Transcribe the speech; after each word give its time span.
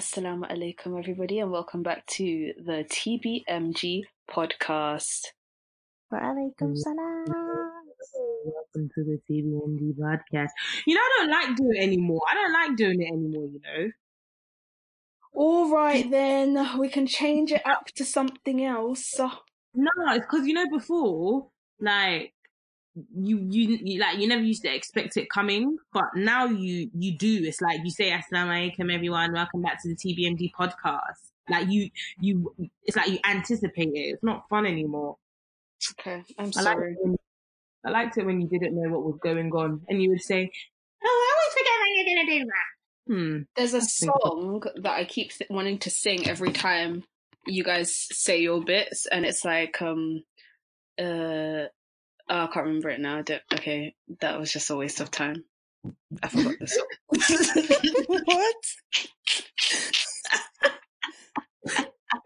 Assalamu 0.00 0.50
alaikum, 0.50 0.98
everybody, 0.98 1.40
and 1.40 1.52
welcome 1.52 1.82
back 1.82 2.06
to 2.06 2.54
the 2.56 2.86
TBMG 2.88 4.04
podcast. 4.30 5.26
Wa 6.10 6.20
alaikum 6.20 6.72
mm. 6.72 6.78
salam. 6.78 7.26
Welcome 8.46 8.88
to 8.94 9.04
the 9.04 9.20
TBMG 9.28 9.92
podcast. 9.98 10.48
You 10.86 10.94
know, 10.94 11.02
I 11.02 11.16
don't 11.18 11.30
like 11.30 11.54
doing 11.54 11.76
it 11.76 11.82
anymore. 11.82 12.22
I 12.30 12.34
don't 12.34 12.52
like 12.54 12.76
doing 12.78 13.02
it 13.02 13.12
anymore, 13.12 13.50
you 13.52 13.60
know. 13.62 13.90
All 15.34 15.70
right, 15.70 16.10
then 16.10 16.78
we 16.78 16.88
can 16.88 17.06
change 17.06 17.52
it 17.52 17.66
up 17.66 17.84
to 17.96 18.04
something 18.06 18.64
else. 18.64 19.18
No, 19.18 19.90
it's 20.14 20.24
because, 20.24 20.46
you 20.46 20.54
know, 20.54 20.70
before, 20.72 21.48
like, 21.78 22.32
you, 22.94 23.38
you 23.50 23.78
you 23.82 24.00
like 24.00 24.18
you 24.18 24.26
never 24.26 24.42
used 24.42 24.62
to 24.62 24.74
expect 24.74 25.16
it 25.16 25.30
coming, 25.30 25.76
but 25.92 26.06
now 26.14 26.46
you 26.46 26.90
you 26.96 27.16
do. 27.16 27.40
It's 27.44 27.60
like 27.60 27.80
you 27.84 27.90
say 27.90 28.10
Assalamu 28.10 28.74
alaikum 28.76 28.92
everyone, 28.92 29.32
welcome 29.32 29.62
back 29.62 29.80
to 29.82 29.88
the 29.88 29.96
TBMD 29.96 30.50
podcast. 30.58 31.30
Like 31.48 31.68
you 31.68 31.90
you 32.20 32.54
it's 32.84 32.96
like 32.96 33.08
you 33.08 33.18
anticipate 33.24 33.90
it. 33.94 34.14
It's 34.14 34.22
not 34.22 34.48
fun 34.48 34.66
anymore. 34.66 35.16
Okay, 35.98 36.22
I'm 36.38 36.50
I 36.56 36.62
liked, 36.62 36.78
sorry. 36.78 36.92
it 36.92 36.98
when, 37.00 37.16
I 37.84 37.90
liked 37.90 38.18
it 38.18 38.26
when 38.26 38.40
you 38.40 38.48
didn't 38.48 38.74
know 38.74 38.90
what 38.90 39.04
was 39.04 39.18
going 39.22 39.50
on 39.52 39.82
and 39.88 40.02
you 40.02 40.10
would 40.10 40.20
say, 40.22 40.50
Oh, 41.02 41.06
I 41.06 41.34
always 41.36 41.54
forget 41.54 41.72
when 41.80 41.94
you're 41.94 42.16
gonna 42.16 42.38
do 42.38 42.44
that. 42.46 42.66
Hmm. 43.08 43.42
There's 43.56 43.74
a 43.74 43.80
song 43.80 44.62
that 44.82 44.92
I 44.92 45.04
keep 45.04 45.32
th- 45.32 45.50
wanting 45.50 45.78
to 45.78 45.90
sing 45.90 46.28
every 46.28 46.52
time 46.52 47.04
you 47.46 47.64
guys 47.64 48.06
say 48.12 48.40
your 48.40 48.62
bits, 48.62 49.06
and 49.06 49.24
it's 49.24 49.44
like, 49.44 49.80
um, 49.80 50.22
uh, 50.98 51.64
oh, 52.30 52.44
I 52.44 52.46
can't 52.46 52.66
remember 52.66 52.88
it 52.90 53.00
now. 53.00 53.18
I 53.18 53.22
don't, 53.22 53.42
okay, 53.54 53.94
that 54.20 54.38
was 54.38 54.52
just 54.52 54.70
a 54.70 54.76
waste 54.76 55.00
of 55.00 55.10
time. 55.10 55.44
I 56.22 56.28
forgot 56.28 56.54
the 56.58 56.66
song. 56.66 56.86
what? 58.24 58.56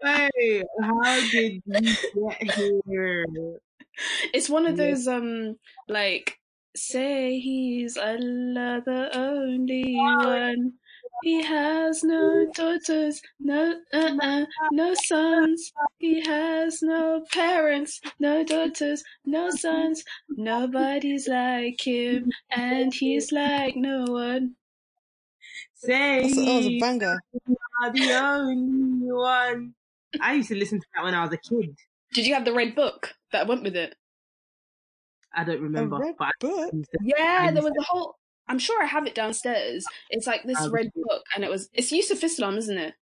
Hey, 0.01 0.63
how 0.81 1.19
did 1.31 1.61
you 1.65 1.95
get 2.13 2.51
here? 2.85 3.25
It's 4.33 4.49
one 4.49 4.65
of 4.67 4.77
those 4.77 5.07
um 5.07 5.55
like 5.87 6.37
say 6.75 7.39
he's 7.39 7.97
Allah 7.97 8.81
the 8.85 9.09
only 9.17 9.95
one. 9.95 10.73
He 11.21 11.41
has 11.43 12.03
no 12.05 12.45
daughters, 12.53 13.21
no 13.39 13.81
uh, 13.93 14.17
uh, 14.21 14.45
no 14.69 14.93
sons. 14.93 15.73
He 15.97 16.21
has 16.25 16.81
no 16.81 17.25
parents, 17.33 17.99
no 18.19 18.43
daughters, 18.45 19.03
no 19.25 19.49
sons. 19.51 20.03
Nobody's 20.37 21.27
like 21.27 21.85
him, 21.85 22.31
and 22.49 22.93
he's 22.93 23.31
like 23.33 23.75
no 23.75 24.05
one. 24.05 24.55
Say 25.73 26.21
That's, 26.21 26.35
that 26.35 26.53
was 26.53 26.65
a 26.67 26.71
you 27.47 27.57
are 27.83 27.91
the 27.91 28.11
only 28.13 29.11
one. 29.11 29.75
I 30.19 30.33
used 30.35 30.49
to 30.49 30.55
listen 30.55 30.79
to 30.79 30.87
that 30.95 31.03
when 31.03 31.13
I 31.13 31.23
was 31.23 31.33
a 31.33 31.37
kid. 31.37 31.77
Did 32.13 32.25
you 32.25 32.33
have 32.33 32.45
the 32.45 32.53
red 32.53 32.73
book 32.73 33.13
that 33.31 33.45
went 33.47 33.61
with 33.61 33.75
it? 33.75 33.95
I 35.33 35.43
don't 35.43 35.61
A 35.75 35.85
remember, 35.85 35.99
red 35.99 36.15
but 36.17 36.29
I 36.29 36.31
book. 36.39 36.73
used 36.75 36.89
Yeah, 37.01 37.51
there 37.51 37.61
was 37.63 37.73
a 37.79 37.83
whole. 37.83 38.17
I'm 38.47 38.59
sure 38.59 38.81
I 38.81 38.85
have 38.85 39.07
it 39.07 39.15
downstairs. 39.15 39.85
It's 40.09 40.27
like 40.27 40.43
this 40.43 40.57
Oh, 40.61 40.69
red 40.71 40.91
book, 40.95 41.23
and 41.35 41.43
it 41.43 41.49
was 41.49 41.69
it's 41.73 41.91
Yusuf 41.91 42.23
Islam, 42.23 42.57
isn't 42.57 42.77
it? 42.77 42.95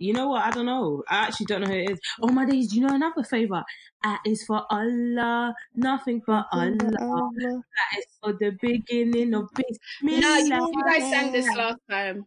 you 0.00 0.12
know 0.12 0.28
what? 0.28 0.44
I 0.44 0.50
don't 0.50 0.66
know. 0.66 1.02
I 1.08 1.26
actually 1.26 1.46
don't 1.46 1.62
know 1.62 1.66
who 1.68 1.74
it 1.74 1.90
is. 1.90 2.00
Oh 2.22 2.28
my 2.30 2.44
days! 2.46 2.68
Do 2.68 2.76
you 2.76 2.86
know 2.86 2.94
another 2.94 3.24
favor? 3.24 3.64
That 4.04 4.20
is 4.24 4.44
for 4.44 4.64
Allah, 4.70 5.54
nothing 5.74 6.22
but 6.24 6.46
Allah. 6.52 6.76
Allah. 7.00 7.30
That 7.40 7.98
is 7.98 8.06
for 8.22 8.32
the 8.32 8.56
beginning 8.60 9.34
of 9.34 9.48
Bismillah. 9.54 10.20
No, 10.20 10.36
you, 10.36 10.72
you 10.72 10.84
guys 10.84 11.10
sang 11.10 11.32
this 11.32 11.48
last 11.56 11.78
time. 11.90 12.26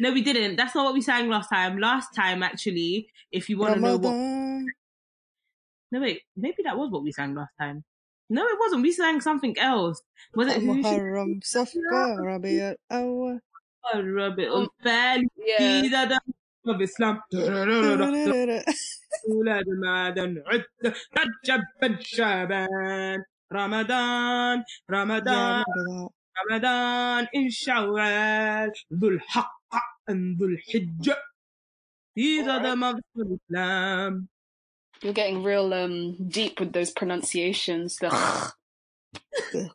No, 0.00 0.12
we 0.12 0.22
didn't. 0.22 0.56
That's 0.56 0.74
not 0.74 0.84
what 0.84 0.94
we 0.94 1.00
sang 1.02 1.28
last 1.28 1.48
time. 1.48 1.78
Last 1.78 2.14
time, 2.14 2.42
actually, 2.42 3.08
if 3.30 3.48
you 3.48 3.58
want 3.58 3.74
to 3.74 3.80
know 3.80 3.96
what. 3.98 4.16
No, 5.92 6.00
wait. 6.00 6.22
Maybe 6.36 6.62
that 6.64 6.76
was 6.78 6.90
what 6.90 7.02
we 7.02 7.12
sang 7.12 7.34
last 7.34 7.52
time. 7.60 7.84
No, 8.32 8.42
it 8.46 8.58
wasn't. 8.58 8.82
We 8.82 8.92
sang 8.92 9.20
something 9.20 9.58
else. 9.58 10.00
Was 10.34 10.48
it 10.48 10.62
Muharram 10.62 11.44
Safa 11.44 11.78
Rabi 12.30 12.60
al 12.62 14.02
Rabi 14.20 14.46
al 14.46 14.68
yeah. 15.36 16.18
of 16.66 16.80
Islam. 16.80 17.20
أولاد 19.28 19.64
ماذا 19.68 20.22
عد 20.46 20.64
رجب 21.18 21.62
بن 21.82 21.96
شعبان 22.00 23.22
رمضان 23.52 24.64
رمضان 24.90 25.64
رمضان 26.40 27.26
إن 27.36 27.50
شوال 27.50 28.72
ذو 28.94 29.08
الحق 29.08 29.74
ذو 30.10 30.46
الحجة 30.46 31.16
إذا 32.16 32.58
دمغت 32.58 33.04
الإسلام 33.16 34.28
You're 35.02 35.12
getting 35.12 35.42
real 35.42 35.72
um 35.74 36.16
deep 36.28 36.60
with 36.60 36.72
those 36.72 36.90
pronunciations. 36.90 37.96
The 37.96 38.10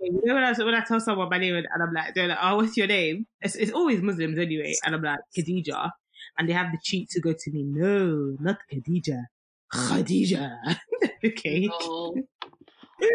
You 0.00 0.20
know 0.24 0.34
when 0.34 0.44
I, 0.44 0.52
when 0.64 0.74
I 0.74 0.84
tell 0.84 1.00
someone 1.00 1.28
my 1.30 1.38
name 1.38 1.54
and 1.56 1.66
I'm 1.82 1.92
like, 1.94 2.14
they're 2.14 2.28
like, 2.28 2.38
oh, 2.40 2.56
what's 2.56 2.76
your 2.76 2.86
name? 2.86 3.26
It's, 3.40 3.54
it's 3.56 3.72
always 3.72 4.00
Muslims 4.02 4.38
anyway. 4.38 4.74
And 4.84 4.94
I'm 4.94 5.02
like, 5.02 5.18
Khadija. 5.36 5.90
And 6.38 6.48
they 6.48 6.52
have 6.52 6.72
the 6.72 6.78
cheek 6.82 7.08
to 7.10 7.20
go 7.20 7.32
to 7.32 7.50
me, 7.50 7.62
no, 7.64 8.36
not 8.40 8.58
Khadija. 8.72 9.22
Khadija. 9.72 10.76
okay. 11.24 11.68
Oh. 11.72 12.16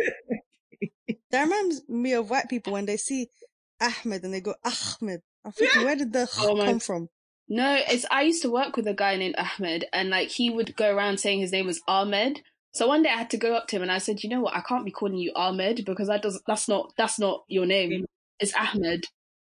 That 1.32 1.44
reminds 1.44 1.88
me 1.88 2.14
of 2.14 2.30
white 2.30 2.50
people 2.50 2.74
when 2.74 2.86
they 2.86 2.98
see 2.98 3.28
Ahmed 3.82 4.24
and 4.24 4.34
they 4.34 4.42
go 4.42 4.56
Ahmed. 4.66 5.22
I'm 5.46 5.52
thinking, 5.52 5.84
where 5.84 5.96
did 5.96 6.12
the 6.14 6.28
Oh 6.40 6.56
my- 6.56 6.66
come 6.66 6.80
from? 6.80 7.10
No, 7.50 7.76
it's 7.90 8.06
I 8.12 8.22
used 8.22 8.44
to 8.44 8.52
work 8.52 8.78
with 8.78 8.88
a 8.88 8.94
guy 8.94 9.16
named 9.18 9.36
Ahmed, 9.38 9.86
and 9.92 10.10
like 10.10 10.30
he 10.30 10.50
would 10.52 10.76
go 10.76 10.94
around 10.96 11.20
saying 11.20 11.40
his 11.40 11.52
name 11.52 11.66
was 11.66 11.82
Ahmed. 11.88 12.42
So 12.74 12.88
one 12.88 13.02
day 13.02 13.10
I 13.10 13.18
had 13.18 13.32
to 13.32 13.38
go 13.38 13.56
up 13.56 13.68
to 13.68 13.76
him 13.76 13.82
and 13.82 13.92
I 13.92 13.98
said, 13.98 14.24
"You 14.24 14.30
know 14.30 14.42
what? 14.42 14.56
I 14.56 14.62
can't 14.62 14.86
be 14.86 14.92
calling 14.92 15.18
you 15.18 15.32
Ahmed 15.36 15.84
because 15.86 16.08
that 16.08 16.22
does 16.22 16.42
that's 16.46 16.68
not 16.68 16.94
that's 16.98 17.18
not 17.20 17.44
your 17.48 17.66
name. 17.66 18.06
It's 18.40 18.54
Ahmed." 18.54 19.06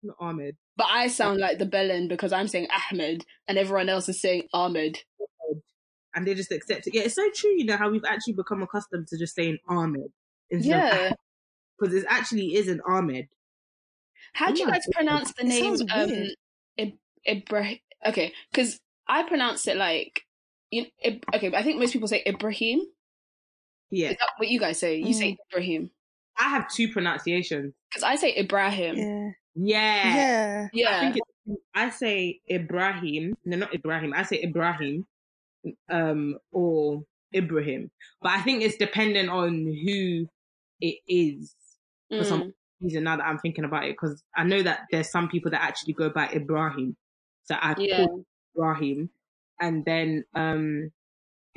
Not 0.04 0.16
Ahmed. 0.20 0.56
But 0.78 0.88
I 0.90 1.08
sound 1.10 1.40
like 1.40 1.60
the 1.60 1.66
bellend 1.66 2.08
because 2.08 2.32
I'm 2.32 2.48
saying 2.48 2.68
Ahmed 2.92 3.26
and 3.48 3.58
everyone 3.58 3.90
else 3.90 4.08
is 4.10 4.22
saying 4.22 4.44
Ahmed. 4.54 4.98
and 6.16 6.26
they 6.26 6.34
just 6.34 6.52
accept 6.52 6.88
it. 6.88 6.94
Yeah, 6.96 7.04
it's 7.04 7.16
so 7.16 7.30
true, 7.36 7.52
you 7.52 7.66
know, 7.66 7.78
how 7.78 7.90
we've 7.90 8.04
actually 8.08 8.34
become 8.34 8.62
accustomed 8.64 9.08
to 9.10 9.18
just 9.18 9.36
saying 9.36 9.58
Ahmed 9.68 10.12
instead 10.50 10.70
Yeah. 10.70 11.14
because 11.78 11.94
it 11.94 12.06
actually 12.10 12.56
is 12.56 12.68
an 12.68 12.82
Ahmed. 12.88 13.28
How 14.34 14.52
do 14.52 14.62
you 14.62 14.68
guys 14.68 14.86
pronounce 14.94 15.34
the 15.34 15.44
name 15.44 15.76
um 15.94 16.28
Ibrahim? 17.28 17.80
Okay, 18.08 18.34
because 18.52 18.80
I 19.08 19.24
pronounce 19.28 19.68
it 19.68 19.78
like 19.78 20.22
you. 20.72 20.86
Ib- 21.04 21.24
okay, 21.36 21.50
but 21.50 21.58
I 21.58 21.64
think 21.64 21.80
most 21.80 21.94
people 21.94 22.08
say 22.08 22.24
Ibrahim. 22.26 22.82
Yeah, 23.90 24.10
Is 24.12 24.18
that 24.20 24.30
what 24.38 24.48
you 24.50 24.60
guys 24.60 24.80
say? 24.80 24.96
You 24.98 25.14
say 25.14 25.38
Ibrahim 25.52 25.92
I 26.40 26.44
have 26.50 26.70
two 26.72 26.92
pronunciations. 26.94 27.74
because 27.90 28.04
I 28.04 28.16
say 28.16 28.36
Ibrahim. 28.38 28.96
Yeah. 28.96 29.30
Yeah, 29.54 30.16
Yeah. 30.16 30.68
Yeah, 30.72 30.98
I 30.98 31.00
think 31.02 31.18
it's, 31.18 31.62
I 31.76 31.90
say 31.90 32.40
Ibrahim. 32.50 33.36
No, 33.44 33.58
not 33.58 33.74
Ibrahim. 33.76 34.14
I 34.16 34.24
say 34.24 34.42
Ibrahim, 34.42 35.06
um, 35.90 36.38
or 36.54 37.04
Ibrahim. 37.36 37.92
But 38.22 38.32
I 38.32 38.42
think 38.44 38.64
it's 38.64 38.78
dependent 38.78 39.30
on 39.30 39.66
who 39.66 40.26
it 40.80 40.98
is. 41.08 41.54
for 42.10 42.24
some 42.26 42.42
Mm. 42.44 42.54
reason 42.82 43.04
now 43.06 43.16
that 43.18 43.26
I'm 43.26 43.38
thinking 43.40 43.64
about 43.66 43.86
it, 43.86 43.92
because 43.94 44.22
I 44.36 44.44
know 44.44 44.62
that 44.64 44.82
there's 44.92 45.10
some 45.12 45.30
people 45.30 45.52
that 45.52 45.62
actually 45.62 45.94
go 45.94 46.10
by 46.10 46.28
Ibrahim. 46.30 46.96
So 47.44 47.56
I 47.56 47.76
yeah. 47.78 48.06
call 48.06 48.26
Ibrahim 48.56 49.10
and 49.60 49.84
then 49.86 50.24
um 50.36 50.92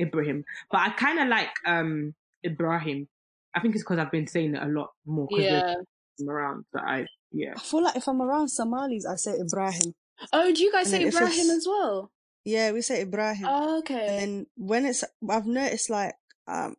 Ibrahim. 0.01 0.45
But 0.71 0.81
I 0.81 0.91
kind 0.91 1.19
of 1.21 1.29
like 1.29 1.51
um 1.67 2.15
Ibrahim. 2.45 3.09
I 3.55 3.61
think 3.61 3.75
it's 3.75 3.85
because 3.85 3.99
I've 3.99 4.11
been 4.11 4.27
saying 4.27 4.55
it 4.57 4.63
a 4.63 4.67
lot 4.67 4.91
more 5.07 5.27
because 5.29 5.45
Yeah. 5.45 5.75
I'm 6.21 6.29
around. 6.29 6.65
So 6.73 6.81
I 6.81 7.07
yeah. 7.33 7.55
I 7.57 7.61
feel 7.61 7.83
like 7.83 7.97
if 7.97 8.09
I'm 8.09 8.21
around 8.23 8.49
Somalis, 8.49 9.07
I 9.07 9.17
say 9.17 9.33
Ibrahim. 9.39 9.95
Oh, 10.33 10.53
do 10.53 10.63
you 10.63 10.73
guys 10.73 10.93
And 10.93 11.03
say 11.03 11.09
Ibrahim 11.09 11.51
as 11.51 11.67
well? 11.67 12.11
Yeah, 12.45 12.73
we 12.73 12.83
say 12.83 13.03
Ibrahim. 13.03 13.47
Oh, 13.49 13.83
And 13.89 14.19
then 14.21 14.47
when 14.57 14.85
it's, 14.85 15.03
I've 15.29 15.47
noticed 15.47 15.89
like, 15.91 16.15
um, 16.47 16.77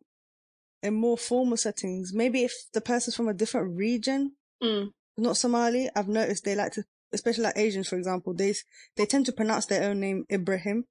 in 0.82 0.94
more 0.94 1.18
formal 1.18 1.56
settings, 1.56 2.14
maybe 2.14 2.44
if 2.44 2.52
the 2.72 2.80
person's 2.80 3.16
from 3.16 3.28
a 3.28 3.34
different 3.34 3.76
region, 3.76 4.36
Mm. 4.62 4.92
not 5.18 5.36
Somali, 5.36 5.90
I've 5.94 6.08
noticed 6.08 6.44
they 6.44 6.54
like 6.54 6.72
to, 6.72 6.84
especially 7.12 7.44
like 7.44 7.56
Asians, 7.58 7.88
for 7.88 7.96
example, 7.96 8.34
they, 8.34 8.54
they 8.96 9.06
tend 9.06 9.26
to 9.26 9.32
pronounce 9.32 9.66
their 9.66 9.88
own 9.90 10.00
name 10.00 10.24
Ibrahim. 10.30 10.84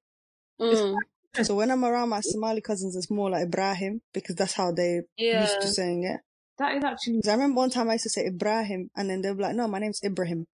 Mm. 0.60 0.94
So 1.42 1.54
when 1.54 1.70
I'm 1.70 1.84
around 1.84 2.08
my 2.08 2.22
Somali 2.22 2.62
cousins, 2.62 2.96
it's 2.96 3.10
more 3.10 3.28
like 3.28 3.44
Ibrahim 3.44 4.00
because 4.14 4.36
that's 4.36 4.54
how 4.54 4.72
they 4.72 5.02
Yeah. 5.18 5.40
used 5.42 5.60
to 5.60 5.68
saying 5.68 6.04
it. 6.04 6.20
That 6.56 6.74
is 6.76 6.82
actually 6.82 7.20
'Cause 7.20 7.28
I 7.28 7.32
remember 7.34 7.58
one 7.58 7.68
time 7.68 7.90
I 7.90 7.94
used 7.94 8.04
to 8.04 8.08
say 8.10 8.24
Ibrahim 8.24 8.88
and 8.96 9.10
then 9.10 9.20
they'll 9.20 9.34
be 9.34 9.42
like, 9.42 9.54
no, 9.54 9.68
my 9.68 9.78
name's 9.78 10.00
Ibrahim. 10.02 10.46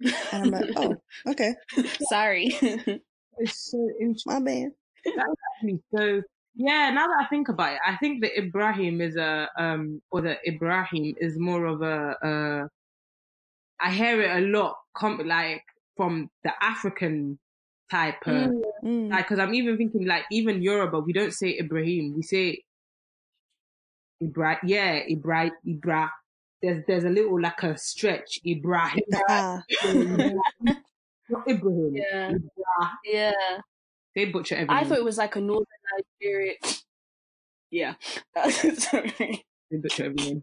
And 0.00 0.42
I'm 0.44 0.50
like, 0.52 0.66
oh, 0.76 0.96
okay, 1.26 1.54
Sorry. 2.02 2.46
it's 2.62 3.70
so 3.70 3.90
interesting. 4.00 4.32
my 4.32 4.40
bad. 4.40 4.70
Actually, 5.56 5.80
so 5.92 6.22
yeah, 6.54 6.90
now 6.90 7.08
that 7.08 7.24
I 7.24 7.26
think 7.28 7.48
about 7.48 7.72
it, 7.72 7.80
I 7.84 7.96
think 7.96 8.22
that 8.22 8.38
Ibrahim 8.38 9.00
is 9.00 9.16
a 9.16 9.48
um 9.58 10.00
or 10.12 10.20
that 10.22 10.38
Ibrahim 10.46 11.14
is 11.20 11.36
more 11.36 11.64
of 11.66 11.82
a 11.82 12.14
uh 12.24 12.68
I 13.80 13.92
hear 13.92 14.20
it 14.22 14.42
a 14.42 14.46
lot, 14.46 14.76
com- 14.96 15.22
like 15.26 15.62
from 15.96 16.30
the 16.44 16.52
African 16.62 17.38
type, 17.90 18.16
uh, 18.26 18.30
Mm. 18.30 18.62
Mm. 18.84 19.10
like 19.10 19.24
because 19.26 19.38
I'm 19.38 19.54
even 19.54 19.76
thinking 19.76 20.06
like 20.06 20.24
even 20.30 20.62
Yoruba, 20.62 21.00
we 21.00 21.12
don't 21.12 21.32
say 21.32 21.58
Ibrahim, 21.58 22.14
we 22.16 22.22
say 22.22 22.62
Ibra. 24.22 24.58
Yeah, 24.64 25.00
Ibra. 25.06 25.50
Ibra. 25.66 26.10
There's 26.60 26.84
there's 26.86 27.04
a 27.04 27.08
little 27.08 27.40
like 27.40 27.62
a 27.62 27.76
stretch. 27.78 28.40
Ibrahim. 28.46 29.00
Ah. 29.28 29.62
Not 31.30 31.46
Ibrahim. 31.48 31.94
Yeah. 31.96 32.32
Ibra. 32.32 32.90
Yeah. 33.04 33.32
They 34.14 34.24
butcher 34.26 34.56
everything. 34.56 34.76
I 34.76 34.84
thought 34.84 34.98
it 34.98 35.04
was 35.04 35.18
like 35.18 35.36
a 35.36 35.40
northern 35.40 35.66
Nigeria. 36.20 36.54
Yeah. 37.70 37.94
Sorry. 38.50 39.44
they 39.70 39.76
butcher 39.76 40.06
everything. 40.06 40.42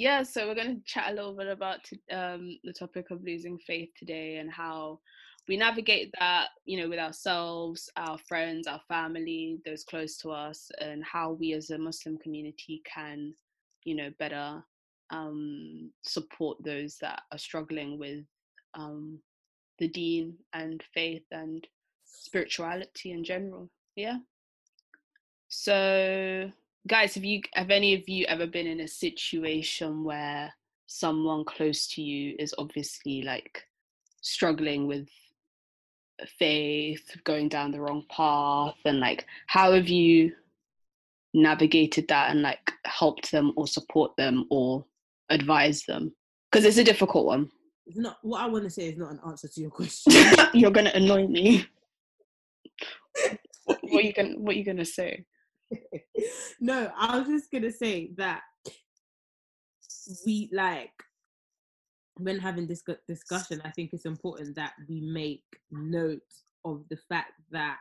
Yeah, 0.00 0.22
so 0.22 0.48
we're 0.48 0.54
going 0.54 0.76
to 0.76 0.86
chat 0.86 1.12
a 1.12 1.14
little 1.14 1.34
bit 1.34 1.48
about 1.48 1.80
um, 2.10 2.58
the 2.64 2.72
topic 2.72 3.10
of 3.10 3.22
losing 3.22 3.58
faith 3.58 3.90
today 3.98 4.38
and 4.38 4.50
how 4.50 4.98
we 5.46 5.58
navigate 5.58 6.10
that, 6.18 6.48
you 6.64 6.80
know, 6.80 6.88
with 6.88 6.98
ourselves, 6.98 7.90
our 7.98 8.16
friends, 8.26 8.66
our 8.66 8.80
family, 8.88 9.58
those 9.66 9.84
close 9.84 10.16
to 10.20 10.30
us, 10.30 10.70
and 10.80 11.04
how 11.04 11.32
we 11.32 11.52
as 11.52 11.68
a 11.68 11.76
Muslim 11.76 12.16
community 12.16 12.80
can, 12.90 13.34
you 13.84 13.94
know, 13.94 14.08
better 14.18 14.64
um, 15.10 15.90
support 16.00 16.56
those 16.64 16.96
that 17.02 17.20
are 17.30 17.38
struggling 17.38 17.98
with 17.98 18.24
um, 18.72 19.18
the 19.80 19.88
deen 19.88 20.34
and 20.54 20.82
faith 20.94 21.26
and 21.30 21.68
spirituality 22.06 23.12
in 23.12 23.22
general. 23.22 23.68
Yeah. 23.96 24.16
So, 25.48 26.50
guys, 26.86 27.14
have 27.14 27.24
you 27.24 27.42
have 27.54 27.70
any 27.70 27.94
of 27.94 28.08
you 28.08 28.24
ever 28.26 28.46
been 28.46 28.66
in 28.66 28.80
a 28.80 28.88
situation 28.88 30.04
where 30.04 30.52
someone 30.86 31.44
close 31.44 31.86
to 31.88 32.02
you 32.02 32.34
is 32.38 32.54
obviously 32.58 33.22
like 33.22 33.64
struggling 34.20 34.86
with 34.86 35.08
faith, 36.38 37.04
going 37.24 37.48
down 37.48 37.70
the 37.70 37.80
wrong 37.80 38.04
path, 38.10 38.76
and 38.84 39.00
like 39.00 39.26
how 39.46 39.72
have 39.72 39.88
you 39.88 40.32
navigated 41.32 42.08
that 42.08 42.30
and 42.30 42.42
like 42.42 42.72
helped 42.84 43.30
them 43.30 43.52
or 43.56 43.66
support 43.66 44.16
them 44.16 44.46
or 44.50 44.84
advise 45.28 45.82
them? 45.84 46.14
Because 46.50 46.64
it's 46.64 46.78
a 46.78 46.84
difficult 46.84 47.26
one. 47.26 47.50
It's 47.86 47.98
not 47.98 48.18
what 48.22 48.40
I 48.40 48.46
want 48.46 48.64
to 48.64 48.70
say 48.70 48.88
is 48.88 48.98
not 48.98 49.12
an 49.12 49.20
answer 49.26 49.48
to 49.48 49.60
your 49.60 49.70
question. 49.70 50.12
You're 50.54 50.70
gonna 50.70 50.92
annoy 50.94 51.26
me. 51.26 51.66
what, 53.64 53.78
what 53.82 54.04
are 54.04 54.06
you 54.06 54.12
gonna 54.12 54.34
What 54.38 54.54
are 54.54 54.58
you 54.58 54.64
gonna 54.64 54.84
say? 54.84 55.24
no, 56.60 56.92
I 56.96 57.18
was 57.18 57.28
just 57.28 57.50
gonna 57.50 57.72
say 57.72 58.12
that 58.16 58.42
we 60.26 60.50
like 60.52 60.92
when 62.18 62.38
having 62.38 62.66
this 62.66 62.82
discussion. 63.06 63.60
I 63.64 63.70
think 63.70 63.90
it's 63.92 64.04
important 64.04 64.56
that 64.56 64.72
we 64.88 65.00
make 65.00 65.44
note 65.70 66.20
of 66.64 66.84
the 66.90 66.98
fact 67.08 67.32
that 67.50 67.78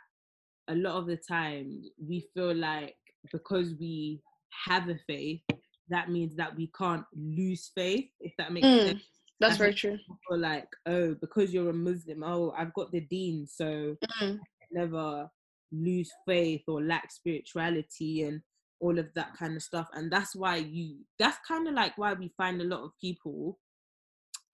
a 0.69 0.75
lot 0.75 0.95
of 0.95 1.07
the 1.07 1.17
time 1.17 1.83
we 1.97 2.25
feel 2.33 2.53
like 2.53 2.95
because 3.31 3.73
we 3.79 4.21
have 4.67 4.87
a 4.87 4.97
faith, 5.07 5.41
that 5.89 6.09
means 6.09 6.35
that 6.35 6.55
we 6.55 6.67
can't 6.77 7.05
lose 7.13 7.71
faith. 7.75 8.09
If 8.19 8.33
that 8.37 8.53
makes 8.53 8.67
Mm. 8.67 8.83
sense. 8.85 9.03
That's 9.39 9.57
very 9.57 9.73
true. 9.73 9.97
Or 10.29 10.37
like, 10.37 10.67
oh, 10.85 11.15
because 11.15 11.53
you're 11.53 11.69
a 11.69 11.73
Muslim, 11.73 12.23
oh, 12.23 12.53
I've 12.57 12.73
got 12.73 12.91
the 12.91 12.99
deen, 12.99 13.47
so 13.47 13.97
Mm. 14.21 14.39
never 14.71 15.29
lose 15.71 16.11
faith 16.27 16.63
or 16.67 16.81
lack 16.81 17.11
spirituality 17.11 18.23
and 18.23 18.41
all 18.79 18.97
of 18.97 19.07
that 19.15 19.35
kind 19.37 19.55
of 19.55 19.63
stuff. 19.63 19.87
And 19.93 20.11
that's 20.11 20.35
why 20.35 20.57
you 20.57 20.97
that's 21.17 21.37
kind 21.47 21.67
of 21.67 21.73
like 21.73 21.97
why 21.97 22.13
we 22.13 22.31
find 22.37 22.61
a 22.61 22.65
lot 22.65 22.83
of 22.83 22.91
people 22.99 23.59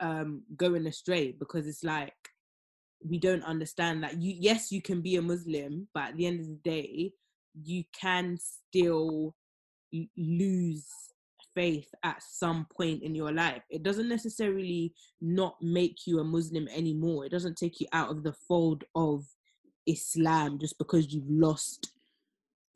um 0.01 0.44
going 0.57 0.88
astray 0.88 1.31
because 1.31 1.67
it's 1.67 1.83
like 1.83 2.13
we 3.07 3.17
don't 3.17 3.44
understand 3.44 4.03
that 4.03 4.17
you 4.21 4.35
yes 4.38 4.69
you 4.69 4.81
can 4.81 5.01
be 5.01 5.15
a 5.15 5.21
muslim 5.21 5.88
but 5.94 6.09
at 6.09 6.17
the 6.17 6.25
end 6.25 6.41
of 6.41 6.47
the 6.47 6.59
day 6.65 7.13
you 7.63 7.81
can 7.97 8.38
still 8.38 9.33
lose 10.17 10.85
faith 11.56 11.88
at 12.03 12.21
some 12.21 12.67
point 12.75 13.01
in 13.01 13.15
your 13.15 13.31
life. 13.31 13.63
It 13.69 13.81
doesn't 13.81 14.09
necessarily 14.09 14.94
not 15.21 15.56
make 15.62 16.06
you 16.06 16.19
a 16.19 16.23
muslim 16.23 16.67
anymore. 16.67 17.25
It 17.25 17.31
doesn't 17.31 17.57
take 17.57 17.79
you 17.79 17.88
out 17.94 18.12
of 18.12 18.23
the 18.23 18.33
fold 18.47 18.83
of 18.94 19.25
Islam 19.87 20.59
just 20.59 20.77
because 20.77 21.13
you've 21.13 21.29
lost 21.29 21.91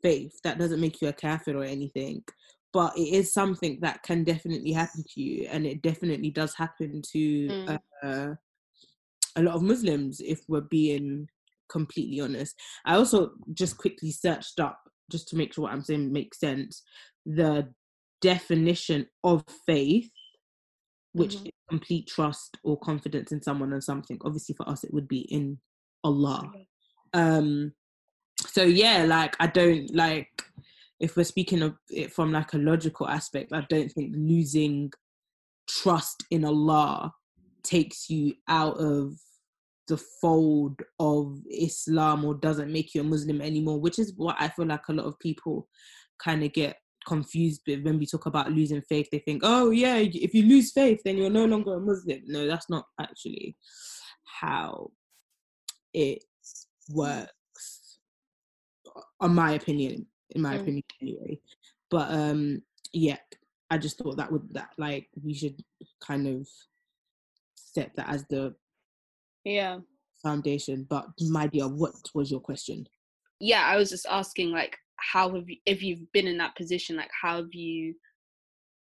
faith. 0.02 0.40
That 0.44 0.58
doesn't 0.58 0.80
make 0.80 1.00
you 1.02 1.08
a 1.08 1.12
kafir 1.12 1.56
or 1.56 1.64
anything. 1.64 2.24
But 2.72 2.96
it 2.96 3.08
is 3.12 3.32
something 3.32 3.80
that 3.80 4.02
can 4.04 4.22
definitely 4.24 4.72
happen 4.72 5.04
to 5.14 5.20
you, 5.20 5.48
and 5.50 5.66
it 5.66 5.82
definitely 5.82 6.30
does 6.30 6.54
happen 6.54 7.02
to 7.12 7.54
Mm. 7.68 7.78
uh, 8.02 8.34
a 9.36 9.42
lot 9.42 9.54
of 9.54 9.62
Muslims, 9.62 10.20
if 10.20 10.40
we're 10.48 10.60
being 10.60 11.28
completely 11.68 12.20
honest. 12.20 12.56
I 12.84 12.94
also 12.96 13.32
just 13.52 13.76
quickly 13.76 14.10
searched 14.10 14.58
up, 14.60 14.80
just 15.10 15.28
to 15.28 15.36
make 15.36 15.52
sure 15.52 15.62
what 15.62 15.72
I'm 15.72 15.82
saying 15.82 16.12
makes 16.12 16.38
sense, 16.40 16.82
the 17.26 17.72
definition 18.20 19.06
of 19.24 19.44
faith, 19.66 20.10
which 21.12 21.34
Mhm. 21.36 21.46
is 21.46 21.52
complete 21.68 22.06
trust 22.06 22.58
or 22.62 22.78
confidence 22.78 23.32
in 23.32 23.42
someone 23.42 23.72
or 23.72 23.80
something. 23.80 24.18
Obviously, 24.22 24.54
for 24.54 24.68
us, 24.68 24.84
it 24.84 24.92
would 24.92 25.08
be 25.08 25.20
in 25.20 25.60
Allah 26.04 26.52
um 27.14 27.72
so 28.38 28.62
yeah 28.62 29.04
like 29.04 29.36
i 29.40 29.46
don't 29.46 29.94
like 29.94 30.28
if 31.00 31.16
we're 31.16 31.24
speaking 31.24 31.62
of 31.62 31.74
it 31.90 32.12
from 32.12 32.32
like 32.32 32.52
a 32.52 32.58
logical 32.58 33.08
aspect 33.08 33.52
i 33.52 33.64
don't 33.68 33.90
think 33.90 34.12
losing 34.16 34.90
trust 35.68 36.24
in 36.30 36.44
allah 36.44 37.12
takes 37.62 38.08
you 38.08 38.32
out 38.48 38.76
of 38.78 39.14
the 39.88 39.96
fold 40.20 40.80
of 40.98 41.38
islam 41.50 42.24
or 42.24 42.34
doesn't 42.34 42.72
make 42.72 42.94
you 42.94 43.00
a 43.00 43.04
muslim 43.04 43.40
anymore 43.40 43.80
which 43.80 43.98
is 43.98 44.12
what 44.16 44.36
i 44.38 44.48
feel 44.48 44.66
like 44.66 44.86
a 44.88 44.92
lot 44.92 45.06
of 45.06 45.18
people 45.18 45.68
kind 46.22 46.44
of 46.44 46.52
get 46.52 46.76
confused 47.06 47.62
with 47.66 47.82
when 47.84 47.98
we 47.98 48.06
talk 48.06 48.26
about 48.26 48.52
losing 48.52 48.82
faith. 48.82 49.08
They 49.10 49.18
think 49.18 49.42
oh 49.44 49.70
yeah 49.70 49.96
if 49.96 50.34
you 50.34 50.42
lose 50.44 50.72
faith 50.72 51.00
then 51.04 51.16
you're 51.16 51.30
no 51.30 51.44
longer 51.44 51.74
a 51.74 51.80
muslim. 51.80 52.20
No 52.26 52.46
that's 52.46 52.68
not 52.70 52.86
actually 53.00 53.56
how 54.24 54.90
it 55.92 56.22
works 56.92 57.98
on 59.20 59.34
my 59.34 59.52
opinion 59.52 60.06
in 60.30 60.42
my 60.42 60.54
Mm. 60.56 60.60
opinion 60.60 60.84
anyway 61.02 61.38
but 61.90 62.10
um 62.10 62.62
yeah 62.92 63.16
i 63.70 63.78
just 63.78 63.98
thought 63.98 64.16
that 64.16 64.30
would 64.30 64.42
that 64.52 64.70
like 64.78 65.08
we 65.22 65.34
should 65.34 65.62
kind 66.00 66.26
of 66.26 66.48
set 67.54 67.94
that 67.96 68.08
as 68.08 68.24
the 68.30 68.54
Yeah. 69.44 69.78
foundation 70.22 70.86
but 70.88 71.06
my 71.20 71.46
dear 71.46 71.68
what 71.68 71.94
was 72.14 72.30
your 72.30 72.40
question 72.40 72.86
yeah 73.40 73.64
i 73.66 73.76
was 73.76 73.90
just 73.90 74.06
asking 74.10 74.50
like 74.50 74.76
how 74.96 75.34
have 75.34 75.48
you 75.48 75.56
if 75.66 75.82
you've 75.82 76.10
been 76.12 76.26
in 76.26 76.38
that 76.38 76.56
position 76.56 76.96
like 76.96 77.10
how 77.22 77.36
have 77.36 77.52
you 77.54 77.94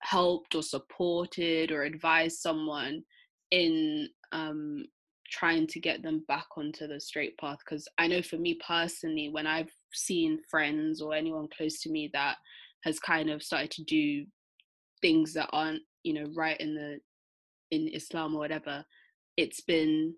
helped 0.01 0.55
or 0.55 0.63
supported 0.63 1.71
or 1.71 1.83
advised 1.83 2.39
someone 2.39 3.03
in 3.51 4.07
um 4.31 4.85
trying 5.29 5.67
to 5.67 5.79
get 5.79 6.01
them 6.01 6.23
back 6.27 6.45
onto 6.55 6.87
the 6.87 6.99
straight 6.99 7.37
path 7.37 7.57
because 7.59 7.87
i 7.97 8.07
know 8.07 8.21
for 8.21 8.37
me 8.37 8.57
personally 8.65 9.29
when 9.29 9.47
i've 9.47 9.71
seen 9.93 10.39
friends 10.49 11.01
or 11.01 11.13
anyone 11.13 11.47
close 11.55 11.81
to 11.81 11.89
me 11.89 12.09
that 12.13 12.37
has 12.83 12.99
kind 12.99 13.29
of 13.29 13.43
started 13.43 13.71
to 13.71 13.83
do 13.83 14.25
things 15.01 15.33
that 15.33 15.49
aren't 15.51 15.81
you 16.03 16.13
know 16.13 16.29
right 16.35 16.59
in 16.59 16.73
the 16.75 16.99
in 17.71 17.87
islam 17.89 18.35
or 18.35 18.39
whatever 18.39 18.85
it's 19.35 19.61
been 19.61 20.13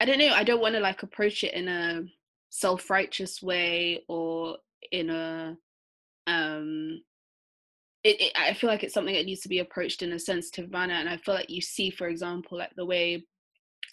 i 0.00 0.04
don't 0.04 0.18
know 0.18 0.32
i 0.34 0.44
don't 0.44 0.60
want 0.60 0.74
to 0.74 0.80
like 0.80 1.02
approach 1.02 1.42
it 1.44 1.54
in 1.54 1.68
a 1.68 2.02
self-righteous 2.50 3.42
way 3.42 4.02
or 4.08 4.56
in 4.92 5.10
a 5.10 5.56
um 6.26 7.00
it, 8.04 8.20
it, 8.20 8.32
i 8.36 8.52
feel 8.52 8.68
like 8.68 8.84
it's 8.84 8.94
something 8.94 9.14
that 9.14 9.24
needs 9.24 9.40
to 9.40 9.48
be 9.48 9.58
approached 9.58 10.02
in 10.02 10.12
a 10.12 10.18
sensitive 10.18 10.70
manner 10.70 10.94
and 10.94 11.08
i 11.08 11.16
feel 11.16 11.34
like 11.34 11.50
you 11.50 11.60
see 11.60 11.90
for 11.90 12.06
example 12.06 12.58
like 12.58 12.74
the 12.76 12.84
way 12.84 13.24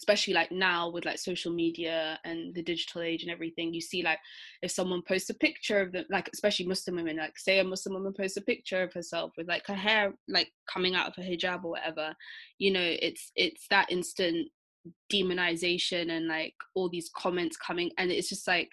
especially 0.02 0.34
like 0.34 0.52
now 0.52 0.90
with 0.90 1.06
like 1.06 1.20
social 1.20 1.54
media 1.54 2.20
and 2.26 2.56
the 2.56 2.64
digital 2.64 3.02
age 3.02 3.22
and 3.22 3.32
everything 3.32 3.72
you 3.74 3.82
see 3.82 4.02
like 4.02 4.18
if 4.64 4.72
someone 4.72 5.02
posts 5.08 5.30
a 5.30 5.34
picture 5.36 5.80
of 5.80 5.92
them 5.92 6.06
like 6.10 6.30
especially 6.34 6.66
muslim 6.66 6.96
women 6.96 7.18
like 7.18 7.38
say 7.38 7.60
a 7.60 7.64
muslim 7.64 7.94
woman 7.94 8.14
posts 8.14 8.38
a 8.38 8.42
picture 8.42 8.82
of 8.82 8.92
herself 8.94 9.32
with 9.38 9.48
like 9.48 9.66
her 9.68 9.76
hair 9.76 10.14
like 10.28 10.52
coming 10.72 10.96
out 10.96 11.08
of 11.08 11.16
her 11.16 11.22
hijab 11.22 11.64
or 11.64 11.72
whatever 11.72 12.16
you 12.58 12.74
know 12.74 12.80
it's 13.02 13.32
it's 13.36 13.68
that 13.70 13.92
instant 13.92 14.48
demonization 15.14 16.10
and 16.10 16.28
like 16.28 16.56
all 16.74 16.90
these 16.90 17.12
comments 17.16 17.56
coming 17.56 17.92
and 18.00 18.12
it's 18.12 18.30
just 18.30 18.48
like 18.48 18.70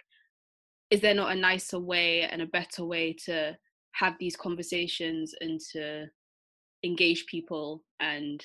is 0.91 1.01
there 1.01 1.15
not 1.15 1.33
a 1.33 1.39
nicer 1.39 1.79
way 1.79 2.23
and 2.23 2.41
a 2.41 2.47
better 2.47 2.85
way 2.85 3.13
to 3.13 3.57
have 3.93 4.15
these 4.19 4.37
conversations 4.37 5.35
and 5.41 5.61
to 5.73 6.07
engage 6.85 7.27
people 7.27 7.83
and 8.01 8.45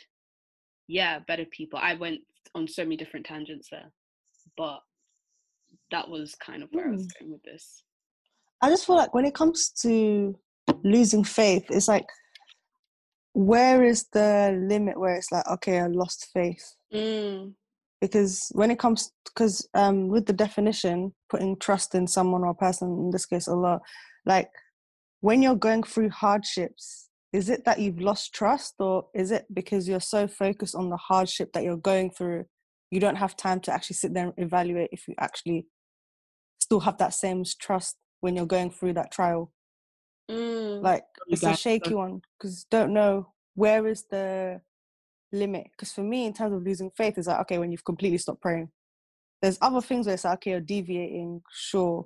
yeah 0.88 1.20
better 1.20 1.46
people? 1.46 1.80
I 1.82 1.94
went 1.94 2.22
on 2.56 2.68
so 2.68 2.84
many 2.84 2.98
different 2.98 3.26
tangents 3.26 3.70
there 3.72 3.92
but 4.58 4.80
that 5.92 6.08
was 6.08 6.36
kind 6.36 6.64
of 6.64 6.70
where 6.72 6.88
i 6.88 6.92
was 6.92 7.08
going 7.20 7.32
with 7.32 7.44
this 7.44 7.84
I 8.64 8.70
just 8.70 8.88
feel 8.88 8.96
like 8.96 9.14
when 9.14 9.26
it 9.26 9.36
comes 9.36 9.72
to 9.82 10.40
losing 10.86 11.26
faith, 11.26 11.66
it's 11.70 11.90
like 11.90 12.06
where 13.34 13.84
is 13.84 14.06
the 14.14 14.58
limit 14.70 14.98
where 14.98 15.16
it's 15.16 15.34
like, 15.34 15.46
okay, 15.52 15.80
I 15.80 15.88
lost 15.88 16.30
faith? 16.34 16.76
Mm. 16.94 17.56
Because 18.00 18.50
when 18.54 18.72
it 18.72 18.80
comes, 18.80 19.12
because 19.26 19.68
um, 19.74 20.08
with 20.08 20.26
the 20.28 20.34
definition, 20.34 21.14
putting 21.30 21.58
trust 21.58 21.94
in 21.94 22.08
someone 22.08 22.46
or 22.46 22.54
person, 22.54 22.88
in 22.88 23.12
this 23.12 23.26
case, 23.26 23.50
Allah, 23.50 23.82
like 24.26 24.50
when 25.20 25.42
you're 25.42 25.56
going 25.56 25.84
through 25.84 26.12
hardships, 26.12 27.10
is 27.34 27.50
it 27.50 27.66
that 27.66 27.80
you've 27.80 28.00
lost 28.00 28.34
trust 28.34 28.76
or 28.80 29.08
is 29.14 29.32
it 29.32 29.46
because 29.54 29.88
you're 29.88 30.00
so 30.00 30.28
focused 30.28 30.76
on 30.76 30.90
the 30.90 30.98
hardship 30.98 31.52
that 31.54 31.64
you're 31.64 31.76
going 31.78 32.12
through 32.12 32.46
you 32.92 33.00
don't 33.00 33.16
have 33.16 33.36
time 33.36 33.60
to 33.60 33.74
actually 33.74 33.96
sit 33.96 34.14
there 34.14 34.26
and 34.26 34.34
evaluate 34.38 34.90
if 34.92 35.08
you 35.08 35.16
actually 35.20 35.66
still 36.60 36.80
have 36.80 36.98
that 37.00 37.12
same 37.14 37.44
trust 37.60 37.98
when 38.22 38.36
you're 38.36 38.46
going 38.46 38.70
through 38.70 38.94
that 38.94 39.12
trial? 39.12 39.52
Mm. 40.32 40.82
like 40.82 41.04
You 41.28 41.34
it's 41.34 41.44
a 41.44 41.56
shaky 41.56 41.96
one 41.96 42.22
because 42.38 42.66
don't 42.72 42.94
know 42.94 43.28
where 43.56 43.86
is 43.88 44.06
the 44.10 44.62
limit 45.34 45.66
because 45.72 45.92
for 45.92 46.02
me 46.04 46.26
in 46.28 46.34
terms 46.34 46.54
of 46.56 46.64
losing 46.64 46.92
faith 46.96 47.18
is 47.18 47.28
like 47.28 47.42
okay 47.42 47.58
when 47.58 47.72
you've 47.72 47.84
completely 47.84 48.20
stopped 48.20 48.42
praying. 48.42 48.70
There's 49.42 49.58
other 49.62 49.82
things 49.82 50.06
where 50.06 50.14
it's 50.14 50.24
like 50.24 50.36
okay 50.36 50.52
you're 50.52 50.62
deviating 50.62 51.42
sure. 51.52 52.06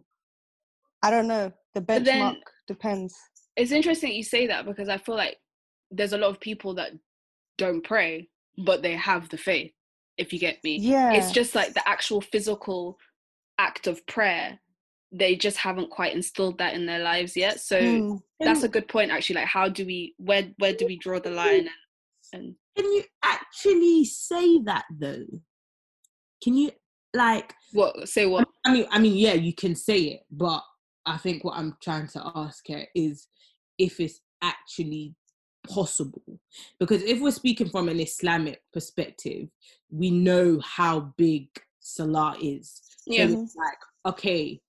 I 1.03 1.11
don't 1.11 1.27
know 1.27 1.51
the 1.75 1.81
But 1.81 2.05
then- 2.05 2.33
benchmark 2.33 2.41
depends 2.67 3.13
it's 3.57 3.71
interesting 3.71 4.13
you 4.13 4.23
say 4.23 4.47
that 4.47 4.65
because 4.65 4.87
I 4.87 4.97
feel 4.97 5.15
like 5.15 5.37
there's 5.91 6.13
a 6.13 6.17
lot 6.17 6.29
of 6.29 6.39
people 6.39 6.75
that 6.75 6.91
don't 7.57 7.83
pray, 7.83 8.29
but 8.57 8.81
they 8.81 8.93
have 8.93 9.27
the 9.29 9.37
faith. 9.37 9.71
If 10.17 10.31
you 10.31 10.39
get 10.39 10.63
me, 10.63 10.79
yeah 10.81 11.13
it's 11.13 11.31
just 11.31 11.55
like 11.55 11.73
the 11.73 11.87
actual 11.87 12.21
physical 12.21 12.97
act 13.59 13.87
of 13.87 14.05
prayer. 14.07 14.59
They 15.11 15.35
just 15.35 15.57
haven't 15.57 15.89
quite 15.89 16.15
instilled 16.15 16.59
that 16.59 16.73
in 16.75 16.85
their 16.85 16.99
lives 16.99 17.35
yet. 17.35 17.59
So 17.59 17.77
Mm. 17.79 18.21
that's 18.39 18.63
a 18.63 18.69
good 18.69 18.87
point, 18.87 19.11
actually. 19.11 19.37
Like, 19.37 19.47
how 19.47 19.67
do 19.69 19.85
we 19.85 20.13
where 20.17 20.49
where 20.57 20.73
do 20.73 20.85
we 20.85 20.97
draw 20.97 21.19
the 21.19 21.31
line? 21.31 21.69
And, 22.33 22.43
and 22.43 22.55
Can 22.75 22.85
you 22.93 23.03
actually 23.23 24.05
say 24.05 24.59
that 24.65 24.85
though? 24.99 25.25
Can 26.43 26.55
you 26.55 26.71
like? 27.13 27.53
what 27.73 28.07
say 28.07 28.25
what? 28.25 28.47
I 28.65 28.73
mean, 28.73 28.85
I 28.91 28.99
mean, 28.99 29.15
yeah, 29.15 29.33
you 29.33 29.53
can 29.53 29.75
say 29.75 29.99
it, 29.99 30.21
but 30.29 30.61
I 31.07 31.17
think 31.17 31.43
what 31.43 31.57
I'm 31.57 31.77
trying 31.81 32.07
to 32.09 32.31
ask 32.35 32.67
here 32.67 32.85
is 32.93 33.27
if 33.77 33.99
it's 33.99 34.21
actually 34.41 35.15
possible. 35.67 36.39
Because 36.79 37.01
if 37.03 37.19
we're 37.21 37.31
speaking 37.31 37.69
from 37.69 37.89
an 37.89 37.99
Islamic 37.99 38.61
perspective, 38.73 39.47
we 39.89 40.11
know 40.11 40.59
how 40.63 41.13
big 41.17 41.47
Salah 41.79 42.35
is. 42.41 42.81
So 43.07 43.13
Yeah, 43.13 43.27
it's 43.29 43.55
like, 43.55 44.13
okay, 44.13 44.59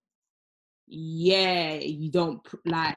yeah, 0.86 1.74
you 1.74 2.10
don't 2.10 2.40
like, 2.64 2.96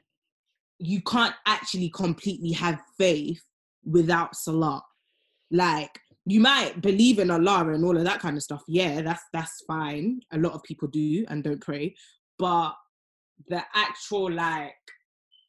you 0.78 1.00
can't 1.02 1.34
actually 1.46 1.90
completely 1.90 2.52
have 2.52 2.80
faith 2.98 3.42
without 3.84 4.36
Salah. 4.36 4.82
Like, 5.50 6.00
you 6.24 6.40
might 6.40 6.80
believe 6.80 7.18
in 7.18 7.30
Allah 7.30 7.72
and 7.72 7.84
all 7.84 7.96
of 7.96 8.04
that 8.04 8.20
kind 8.20 8.36
of 8.36 8.42
stuff. 8.42 8.62
Yeah, 8.68 9.02
that's 9.02 9.24
that's 9.32 9.62
fine. 9.66 10.20
A 10.32 10.38
lot 10.38 10.52
of 10.52 10.62
people 10.62 10.86
do 10.88 11.24
and 11.28 11.42
don't 11.42 11.60
pray, 11.60 11.96
but 12.38 12.74
the 13.48 13.62
actual 13.74 14.30
like 14.30 14.74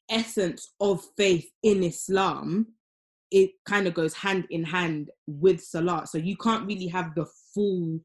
essence 0.09 0.73
of 0.79 1.01
faith 1.17 1.49
in 1.63 1.83
Islam, 1.83 2.67
it 3.31 3.51
kind 3.67 3.87
of 3.87 3.93
goes 3.93 4.13
hand 4.13 4.45
in 4.49 4.63
hand 4.63 5.09
with 5.27 5.61
Salah. 5.61 6.05
So 6.05 6.17
you 6.17 6.37
can't 6.37 6.67
really 6.67 6.87
have 6.87 7.15
the 7.15 7.25
full 7.53 7.99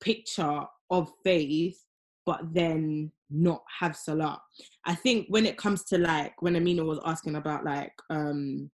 picture 0.00 0.62
of 0.90 1.10
faith, 1.24 1.78
but 2.24 2.40
then 2.52 3.10
not 3.30 3.62
have 3.80 3.96
Salah. 3.96 4.40
I 4.84 4.94
think 4.94 5.26
when 5.28 5.46
it 5.46 5.56
comes 5.56 5.84
to 5.84 5.98
like 5.98 6.40
when 6.40 6.56
Amina 6.56 6.84
was 6.84 7.00
asking 7.04 7.36
about 7.36 7.64
like 7.64 7.92
um 8.10 8.70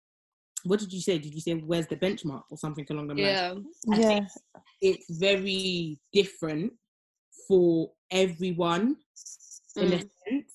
what 0.63 0.79
did 0.79 0.91
you 0.91 0.99
say? 0.99 1.17
Did 1.17 1.33
you 1.33 1.39
say 1.39 1.53
where's 1.53 1.87
the 1.87 1.95
benchmark 1.95 2.41
or 2.49 2.57
something 2.57 2.85
along 2.89 3.07
the 3.07 3.13
lines? 3.13 3.25
yeah, 3.25 3.53
I 3.93 3.99
yeah 3.99 4.19
it's 4.81 5.05
very 5.19 5.99
different 6.13 6.73
for 7.47 7.91
everyone 8.11 8.97
in 9.77 9.93
a 9.93 9.97
Mm. 9.97 10.09
sense. 10.27 10.53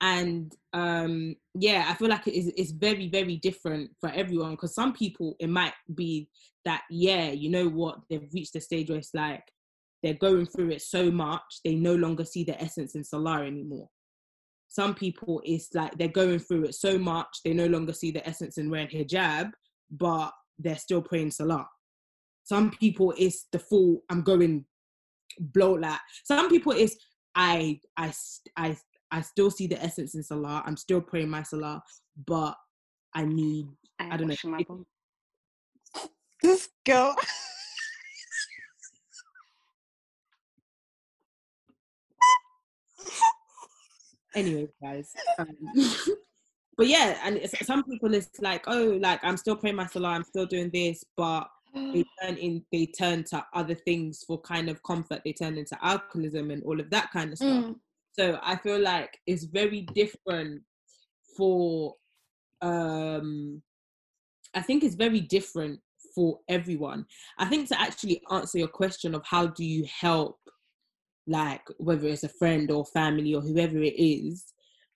And 0.00 0.52
um 0.72 1.36
yeah, 1.54 1.86
I 1.88 1.94
feel 1.94 2.08
like 2.08 2.26
it 2.26 2.34
is 2.34 2.48
it's 2.56 2.72
very, 2.72 3.08
very 3.08 3.36
different 3.36 3.90
for 4.00 4.10
everyone 4.10 4.52
because 4.52 4.74
some 4.74 4.92
people 4.92 5.36
it 5.38 5.48
might 5.48 5.74
be 5.94 6.28
that, 6.64 6.82
yeah, 6.90 7.30
you 7.30 7.50
know 7.50 7.68
what, 7.68 8.00
they've 8.08 8.28
reached 8.34 8.56
a 8.56 8.60
stage 8.60 8.88
where 8.90 8.98
it's 8.98 9.14
like 9.14 9.44
they're 10.02 10.14
going 10.14 10.46
through 10.46 10.70
it 10.70 10.82
so 10.82 11.10
much 11.10 11.60
they 11.64 11.74
no 11.74 11.94
longer 11.94 12.24
see 12.24 12.44
the 12.44 12.60
essence 12.60 12.94
in 12.94 13.04
Salah 13.04 13.44
anymore. 13.46 13.88
Some 14.68 14.94
people 14.94 15.40
it's 15.44 15.72
like 15.74 15.96
they're 15.96 16.08
going 16.08 16.40
through 16.40 16.64
it 16.64 16.74
so 16.74 16.98
much 16.98 17.40
they 17.44 17.54
no 17.54 17.66
longer 17.66 17.92
see 17.92 18.10
the 18.10 18.26
essence 18.28 18.58
in 18.58 18.70
wearing 18.70 18.88
hijab, 18.88 19.52
but 19.90 20.32
they're 20.58 20.76
still 20.76 21.00
praying 21.02 21.30
Salah. 21.30 21.66
Some 22.42 22.72
people 22.72 23.14
it's 23.16 23.46
the 23.52 23.58
full 23.58 24.02
I'm 24.10 24.22
going 24.22 24.66
blow 25.38 25.72
like 25.72 25.98
some 26.24 26.48
people 26.48 26.72
is 26.72 26.96
I 27.34 27.80
I 27.96 28.08
s- 28.08 28.40
I 28.56 28.76
I 29.10 29.20
still 29.22 29.50
see 29.50 29.66
the 29.66 29.82
essence 29.82 30.14
in 30.14 30.22
Salah. 30.22 30.62
I'm 30.66 30.76
still 30.76 31.00
praying 31.00 31.30
my 31.30 31.42
Salah, 31.42 31.82
but 32.26 32.56
I 33.14 33.24
need 33.24 33.66
I'm 33.98 34.12
I 34.12 34.16
don't 34.16 34.28
know. 34.28 34.32
washing 34.32 34.50
my 34.50 34.64
bum. 34.66 34.86
this 36.42 36.68
girl 36.84 37.14
anyway, 44.34 44.68
guys. 44.82 45.12
Um, 45.38 45.48
but 46.76 46.86
yeah, 46.88 47.18
and 47.24 47.40
some 47.62 47.84
people 47.84 48.12
it's 48.14 48.40
like, 48.40 48.64
oh, 48.66 48.98
like 49.00 49.20
I'm 49.22 49.36
still 49.36 49.56
praying 49.56 49.76
my 49.76 49.86
Salah, 49.86 50.08
I'm 50.08 50.24
still 50.24 50.46
doing 50.46 50.70
this, 50.72 51.04
but 51.16 51.48
they 51.74 52.04
turn 52.22 52.36
in 52.36 52.64
they 52.72 52.86
turn 52.86 53.24
to 53.24 53.44
other 53.54 53.74
things 53.74 54.22
for 54.26 54.40
kind 54.40 54.68
of 54.68 54.82
comfort. 54.82 55.22
They 55.24 55.32
turn 55.32 55.58
into 55.58 55.76
alcoholism 55.82 56.50
and 56.50 56.62
all 56.64 56.80
of 56.80 56.90
that 56.90 57.10
kind 57.12 57.32
of 57.32 57.38
stuff. 57.38 57.64
Mm. 57.64 57.76
So 58.12 58.38
I 58.42 58.56
feel 58.56 58.80
like 58.80 59.18
it's 59.26 59.44
very 59.44 59.82
different 59.94 60.62
for 61.36 61.94
um 62.62 63.62
I 64.54 64.62
think 64.62 64.84
it's 64.84 64.94
very 64.94 65.20
different 65.20 65.80
for 66.14 66.38
everyone. 66.48 67.06
I 67.38 67.46
think 67.46 67.68
to 67.68 67.80
actually 67.80 68.22
answer 68.30 68.58
your 68.58 68.68
question 68.68 69.14
of 69.14 69.22
how 69.24 69.48
do 69.48 69.64
you 69.64 69.84
help 70.00 70.38
like 71.26 71.62
whether 71.78 72.06
it's 72.06 72.22
a 72.22 72.28
friend 72.28 72.70
or 72.70 72.84
family 72.84 73.34
or 73.34 73.40
whoever 73.40 73.78
it 73.78 73.94
is, 73.98 74.44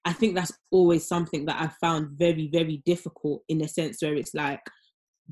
I 0.04 0.12
think 0.12 0.34
that's 0.34 0.52
always 0.70 1.06
something 1.06 1.44
that 1.46 1.60
I 1.60 1.68
found 1.80 2.10
very, 2.18 2.48
very 2.52 2.82
difficult 2.86 3.42
in 3.48 3.62
a 3.62 3.68
sense 3.68 3.98
where 4.00 4.14
it's 4.14 4.34
like, 4.34 4.60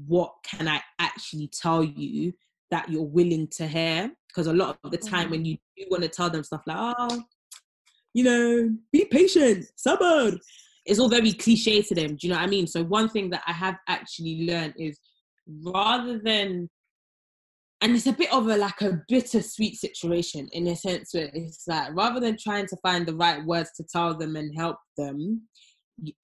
what 0.06 0.32
can 0.44 0.68
I 0.68 0.82
actually 0.98 1.48
tell 1.48 1.82
you 1.82 2.32
that 2.70 2.90
you're 2.90 3.02
willing 3.02 3.48
to 3.52 3.66
hear? 3.66 4.12
Because 4.28 4.46
a 4.46 4.52
lot 4.52 4.78
of 4.84 4.90
the 4.90 4.98
time 4.98 5.28
mm. 5.28 5.30
when 5.32 5.44
you 5.44 5.56
do 5.76 5.86
want 5.90 6.02
to 6.02 6.08
tell 6.08 6.30
them 6.30 6.44
stuff 6.44 6.62
like, 6.66 6.94
oh, 6.98 7.22
you 8.12 8.24
know, 8.24 8.70
be 8.92 9.04
patient, 9.06 9.66
sabr. 9.76 10.38
It's 10.84 11.00
all 11.00 11.08
very 11.08 11.32
cliche 11.32 11.82
to 11.82 11.94
them. 11.94 12.16
Do 12.16 12.26
you 12.26 12.32
know 12.32 12.38
what 12.38 12.46
I 12.46 12.50
mean? 12.50 12.66
So 12.66 12.84
one 12.84 13.08
thing 13.08 13.30
that 13.30 13.42
I 13.46 13.52
have 13.52 13.76
actually 13.88 14.46
learned 14.46 14.74
is 14.78 14.98
rather 15.64 16.18
than 16.18 16.68
and 17.82 17.94
it's 17.94 18.06
a 18.06 18.12
bit 18.12 18.32
of 18.32 18.48
a 18.48 18.56
like 18.56 18.80
a 18.80 19.02
bittersweet 19.08 19.76
situation 19.76 20.48
in 20.52 20.66
a 20.68 20.76
sense 20.76 21.12
where 21.12 21.30
it's 21.34 21.64
like 21.66 21.94
rather 21.94 22.20
than 22.20 22.36
trying 22.38 22.66
to 22.66 22.76
find 22.82 23.06
the 23.06 23.14
right 23.14 23.44
words 23.44 23.70
to 23.76 23.84
tell 23.84 24.16
them 24.16 24.36
and 24.36 24.56
help 24.56 24.76
them 24.96 25.42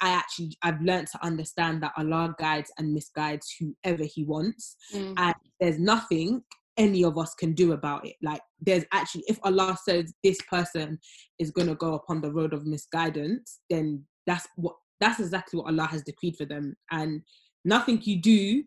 i 0.00 0.10
actually 0.10 0.56
i've 0.62 0.80
learned 0.82 1.06
to 1.06 1.24
understand 1.24 1.82
that 1.82 1.92
allah 1.96 2.34
guides 2.38 2.70
and 2.78 2.96
misguides 2.96 3.46
whoever 3.58 4.04
he 4.04 4.24
wants. 4.24 4.76
Mm. 4.94 5.14
and 5.16 5.34
there's 5.60 5.78
nothing 5.78 6.42
any 6.76 7.04
of 7.04 7.18
us 7.18 7.34
can 7.34 7.52
do 7.52 7.72
about 7.72 8.06
it. 8.06 8.16
Like 8.22 8.40
there's 8.60 8.84
actually 8.92 9.24
if 9.26 9.38
allah 9.44 9.76
says 9.84 10.12
this 10.24 10.38
person 10.50 10.98
is 11.38 11.50
going 11.50 11.68
to 11.68 11.74
go 11.74 11.94
upon 11.94 12.20
the 12.20 12.32
road 12.32 12.52
of 12.52 12.66
misguidance 12.66 13.60
then 13.68 14.04
that's 14.26 14.46
what 14.56 14.76
that's 15.00 15.20
exactly 15.20 15.58
what 15.58 15.68
allah 15.68 15.86
has 15.86 16.02
decreed 16.02 16.36
for 16.36 16.44
them. 16.44 16.74
And 16.90 17.22
nothing 17.64 18.00
you 18.02 18.20
do 18.20 18.64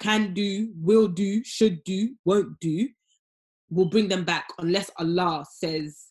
can 0.00 0.34
do 0.34 0.70
will 0.80 1.08
do 1.08 1.42
should 1.44 1.82
do 1.84 2.14
won't 2.24 2.58
do 2.60 2.88
will 3.70 3.88
bring 3.88 4.08
them 4.08 4.24
back 4.24 4.46
unless 4.58 4.90
allah 4.98 5.44
says 5.50 6.07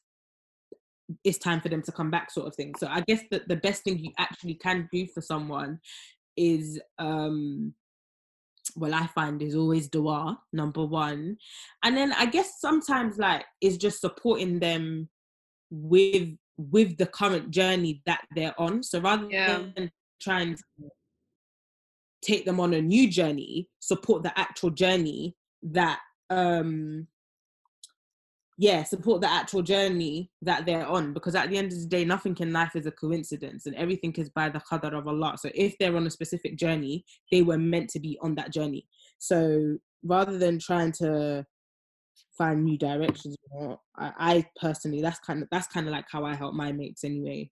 it's 1.23 1.37
time 1.37 1.61
for 1.61 1.69
them 1.69 1.81
to 1.81 1.91
come 1.91 2.11
back 2.11 2.31
sort 2.31 2.47
of 2.47 2.55
thing. 2.55 2.73
So 2.77 2.87
i 2.87 3.01
guess 3.01 3.21
that 3.31 3.47
the 3.47 3.55
best 3.55 3.83
thing 3.83 3.99
you 3.99 4.11
actually 4.17 4.55
can 4.55 4.89
do 4.91 5.07
for 5.07 5.21
someone 5.21 5.79
is 6.35 6.79
um 6.99 7.73
well 8.75 8.93
i 8.93 9.07
find 9.07 9.41
is 9.41 9.55
always 9.55 9.87
dua 9.89 10.39
number 10.53 10.85
one. 10.85 11.37
And 11.83 11.95
then 11.97 12.13
i 12.13 12.25
guess 12.25 12.59
sometimes 12.59 13.17
like 13.17 13.45
is 13.61 13.77
just 13.77 14.01
supporting 14.01 14.59
them 14.59 15.09
with 15.71 16.29
with 16.57 16.97
the 16.97 17.05
current 17.05 17.51
journey 17.51 18.01
that 18.05 18.21
they're 18.35 18.59
on. 18.59 18.81
So 18.83 18.99
rather 18.99 19.27
Yeah. 19.29 19.63
than 19.75 19.91
trying 20.19 20.55
to 20.55 20.63
take 22.23 22.45
them 22.45 22.59
on 22.59 22.73
a 22.73 22.81
new 22.81 23.07
journey 23.07 23.69
support 23.79 24.23
the 24.23 24.37
actual 24.37 24.71
journey 24.71 25.35
that 25.61 25.99
um 26.31 27.07
yeah, 28.59 28.83
support 28.83 29.21
the 29.21 29.31
actual 29.31 29.61
journey 29.61 30.31
that 30.41 30.65
they're 30.65 30.85
on. 30.87 31.13
Because 31.13 31.35
at 31.35 31.49
the 31.49 31.57
end 31.57 31.71
of 31.71 31.79
the 31.79 31.85
day, 31.85 32.03
nothing 32.03 32.35
in 32.39 32.51
life 32.51 32.75
is 32.75 32.87
a 32.87 32.91
coincidence 32.91 33.67
and 33.67 33.75
everything 33.75 34.13
is 34.13 34.29
by 34.29 34.49
the 34.49 34.59
qadar 34.59 34.97
of 34.97 35.07
Allah. 35.07 35.35
So 35.37 35.51
if 35.53 35.77
they're 35.77 35.95
on 35.95 36.07
a 36.07 36.11
specific 36.11 36.57
journey, 36.57 37.05
they 37.31 37.43
were 37.43 37.59
meant 37.59 37.89
to 37.91 37.99
be 37.99 38.17
on 38.21 38.33
that 38.35 38.51
journey. 38.51 38.87
So 39.19 39.77
rather 40.03 40.39
than 40.39 40.57
trying 40.57 40.91
to 40.93 41.45
find 42.35 42.63
new 42.63 42.79
directions, 42.79 43.35
I, 43.95 44.11
I 44.17 44.45
personally 44.59 45.01
that's 45.01 45.19
kind 45.19 45.43
of 45.43 45.49
that's 45.51 45.67
kind 45.67 45.87
of 45.87 45.91
like 45.91 46.05
how 46.11 46.25
I 46.25 46.33
help 46.33 46.55
my 46.55 46.71
mates 46.71 47.03
anyway. 47.03 47.51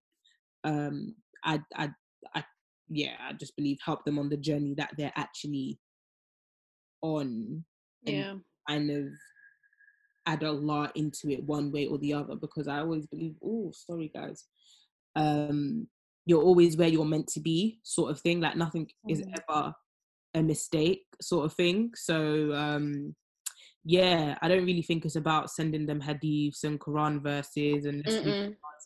Um 0.63 1.15
I 1.43 1.61
I 1.75 1.91
I 2.33 2.43
yeah, 2.89 3.15
I 3.29 3.33
just 3.33 3.55
believe 3.55 3.77
help 3.83 4.05
them 4.05 4.17
on 4.17 4.29
the 4.29 4.37
journey 4.37 4.73
that 4.77 4.91
they're 4.97 5.13
actually 5.15 5.79
on. 7.01 7.63
and 8.07 8.15
Yeah. 8.15 8.33
kind 8.67 8.89
of 8.89 9.05
add 10.25 10.43
a 10.43 10.51
lot 10.51 10.95
into 10.95 11.29
it 11.29 11.43
one 11.43 11.71
way 11.71 11.87
or 11.87 11.97
the 11.97 12.13
other 12.13 12.35
because 12.35 12.67
I 12.67 12.79
always 12.79 13.05
believe, 13.07 13.35
oh, 13.43 13.71
sorry 13.73 14.11
guys, 14.13 14.45
um, 15.15 15.87
you're 16.25 16.41
always 16.41 16.75
where 16.77 16.87
you're 16.87 17.05
meant 17.05 17.27
to 17.27 17.39
be, 17.39 17.79
sort 17.83 18.11
of 18.11 18.19
thing. 18.19 18.41
Like 18.41 18.55
nothing 18.55 18.89
is 19.07 19.21
Mm. 19.21 19.33
ever 19.49 19.73
a 20.33 20.43
mistake, 20.43 21.05
sort 21.21 21.45
of 21.45 21.53
thing. 21.53 21.91
So 21.95 22.53
um, 22.53 23.15
yeah, 23.83 24.37
I 24.41 24.47
don't 24.47 24.65
really 24.65 24.81
think 24.81 25.05
it's 25.05 25.15
about 25.15 25.51
sending 25.51 25.85
them 25.85 26.01
hadiths 26.01 26.63
and 26.63 26.79
Quran 26.79 27.21
verses 27.21 27.85
and 27.85 28.03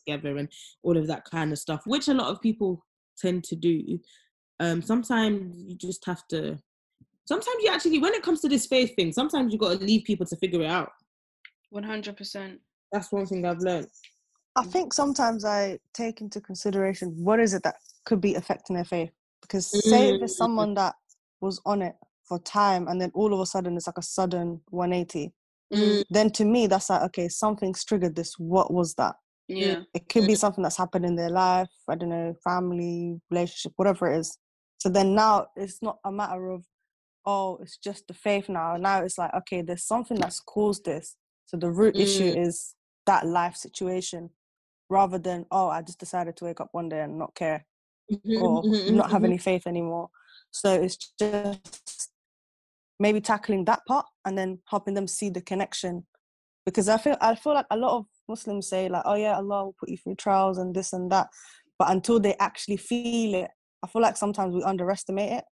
together 0.06 0.38
and 0.38 0.50
all 0.84 0.98
of 0.98 1.08
that 1.08 1.26
kind 1.26 1.52
of 1.52 1.60
stuff, 1.60 1.82
which 1.86 2.08
a 2.08 2.14
lot 2.14 2.30
of 2.30 2.42
people 2.42 2.86
tend 3.18 3.44
to 3.46 3.56
do. 3.56 4.00
Um, 4.60 4.82
sometimes 4.82 5.64
you 5.68 5.76
just 5.76 6.06
have 6.06 6.28
to. 6.30 6.58
Sometimes 7.26 7.58
you 7.62 7.70
actually, 7.70 8.00
when 8.00 8.14
it 8.14 8.24
comes 8.24 8.42
to 8.42 8.50
this 8.50 8.66
faith 8.66 8.96
thing, 8.96 9.12
sometimes 9.14 9.52
you've 9.52 9.62
got 9.62 9.80
to 9.80 9.86
leave 9.86 10.04
people 10.04 10.26
to 10.26 10.36
figure 10.36 10.62
it 10.62 10.70
out. 10.70 10.92
One 11.70 11.84
hundred 11.84 12.18
percent. 12.18 12.60
That's 12.92 13.12
one 13.12 13.26
thing 13.26 13.46
I've 13.46 13.60
learned. 13.60 13.88
I 14.56 14.64
think 14.64 14.94
sometimes 14.94 15.46
I 15.46 15.80
take 15.94 16.22
into 16.22 16.42
consideration 16.42 17.14
what 17.24 17.40
is 17.40 17.54
it 17.54 17.64
that 17.64 17.76
could 18.06 18.20
be 18.20 18.36
affecting 18.36 18.76
their 18.76 18.86
faith. 18.86 19.12
Because 19.42 19.68
say 19.90 20.10
if 20.10 20.22
it's 20.22 20.34
Mm. 20.34 20.38
someone 20.38 20.74
that 20.74 20.96
was 21.40 21.62
on 21.66 21.82
it 21.82 21.96
for 22.28 22.40
time 22.40 22.88
and 22.88 23.00
then 23.00 23.12
all 23.14 23.34
of 23.34 23.40
a 23.40 23.46
sudden 23.46 23.78
it's 23.78 23.88
like 23.88 23.98
a 23.98 24.02
sudden 24.02 24.62
180, 24.70 25.32
Mm. 25.72 26.04
then 26.10 26.32
to 26.32 26.46
me 26.46 26.68
that's 26.68 26.90
like, 26.90 27.04
okay, 27.04 27.30
something's 27.30 27.86
triggered 27.86 28.16
this. 28.16 28.38
What 28.40 28.74
was 28.74 28.96
that? 28.96 29.16
Yeah. 29.48 29.84
It 29.94 30.10
could 30.10 30.28
be 30.28 30.36
something 30.36 30.64
that's 30.64 30.78
happened 30.78 31.06
in 31.06 31.16
their 31.16 31.30
life, 31.30 31.70
I 31.88 31.96
don't 31.96 32.10
know, 32.10 32.34
family, 32.44 33.22
relationship, 33.30 33.74
whatever 33.76 34.12
it 34.12 34.20
is. 34.20 34.38
So 34.80 34.90
then 34.90 35.14
now 35.16 35.48
it's 35.56 35.82
not 35.82 36.00
a 36.04 36.12
matter 36.12 36.50
of, 36.50 36.66
oh, 37.26 37.58
it's 37.62 37.78
just 37.78 38.08
the 38.08 38.14
faith 38.14 38.50
now. 38.50 38.76
Now 38.78 39.04
it's 39.04 39.18
like, 39.18 39.34
okay, 39.34 39.62
there's 39.62 39.86
something 39.86 40.18
that's 40.18 40.40
caused 40.40 40.86
this. 40.86 41.16
So 41.50 41.58
the 41.58 41.72
root 41.72 41.96
issue 41.98 42.32
mm. 42.32 42.48
is 42.48 42.76
that 43.08 43.26
life 43.26 43.56
situation 43.56 44.30
rather 44.88 45.18
than, 45.18 45.48
oh, 45.50 45.68
I 45.68 45.82
just 45.82 46.00
decided 46.00 46.38
to 46.38 46.46
wake 46.46 46.62
up 46.62 46.70
one 46.74 46.90
day 46.90 47.02
and 47.02 47.18
not 47.18 47.34
care 47.34 47.66
mm-hmm, 48.12 48.44
or 48.44 48.62
mm-hmm, 48.62 48.96
not 48.96 49.10
have 49.10 49.24
mm-hmm. 49.24 49.26
any 49.26 49.38
faith 49.40 49.66
anymore. 49.66 50.10
So 50.52 50.72
it's 50.72 51.12
just 51.20 52.12
maybe 53.00 53.20
tackling 53.20 53.66
that 53.66 53.82
part 53.88 54.06
and 54.26 54.38
then 54.38 54.60
helping 54.70 54.94
them 54.94 55.08
see 55.08 55.32
the 55.32 55.42
connection. 55.42 56.06
Because 56.68 56.88
I 56.88 56.98
feel 56.98 57.18
I 57.20 57.34
feel 57.34 57.56
like 57.56 57.66
a 57.72 57.78
lot 57.78 57.98
of 57.98 58.06
Muslims 58.28 58.70
say 58.70 58.88
like, 58.88 59.02
oh 59.06 59.16
yeah, 59.16 59.36
Allah 59.36 59.66
will 59.66 59.76
put 59.80 59.90
you 59.90 59.98
through 59.98 60.16
trials 60.16 60.60
and 60.60 60.76
this 60.76 60.94
and 60.94 61.12
that. 61.12 61.30
But 61.80 61.90
until 61.90 62.20
they 62.20 62.36
actually 62.40 62.78
feel 62.78 63.34
it, 63.34 63.50
I 63.82 63.88
feel 63.88 64.04
like 64.04 64.18
sometimes 64.18 64.54
we 64.54 64.62
underestimate 64.62 65.32
it. 65.32 65.46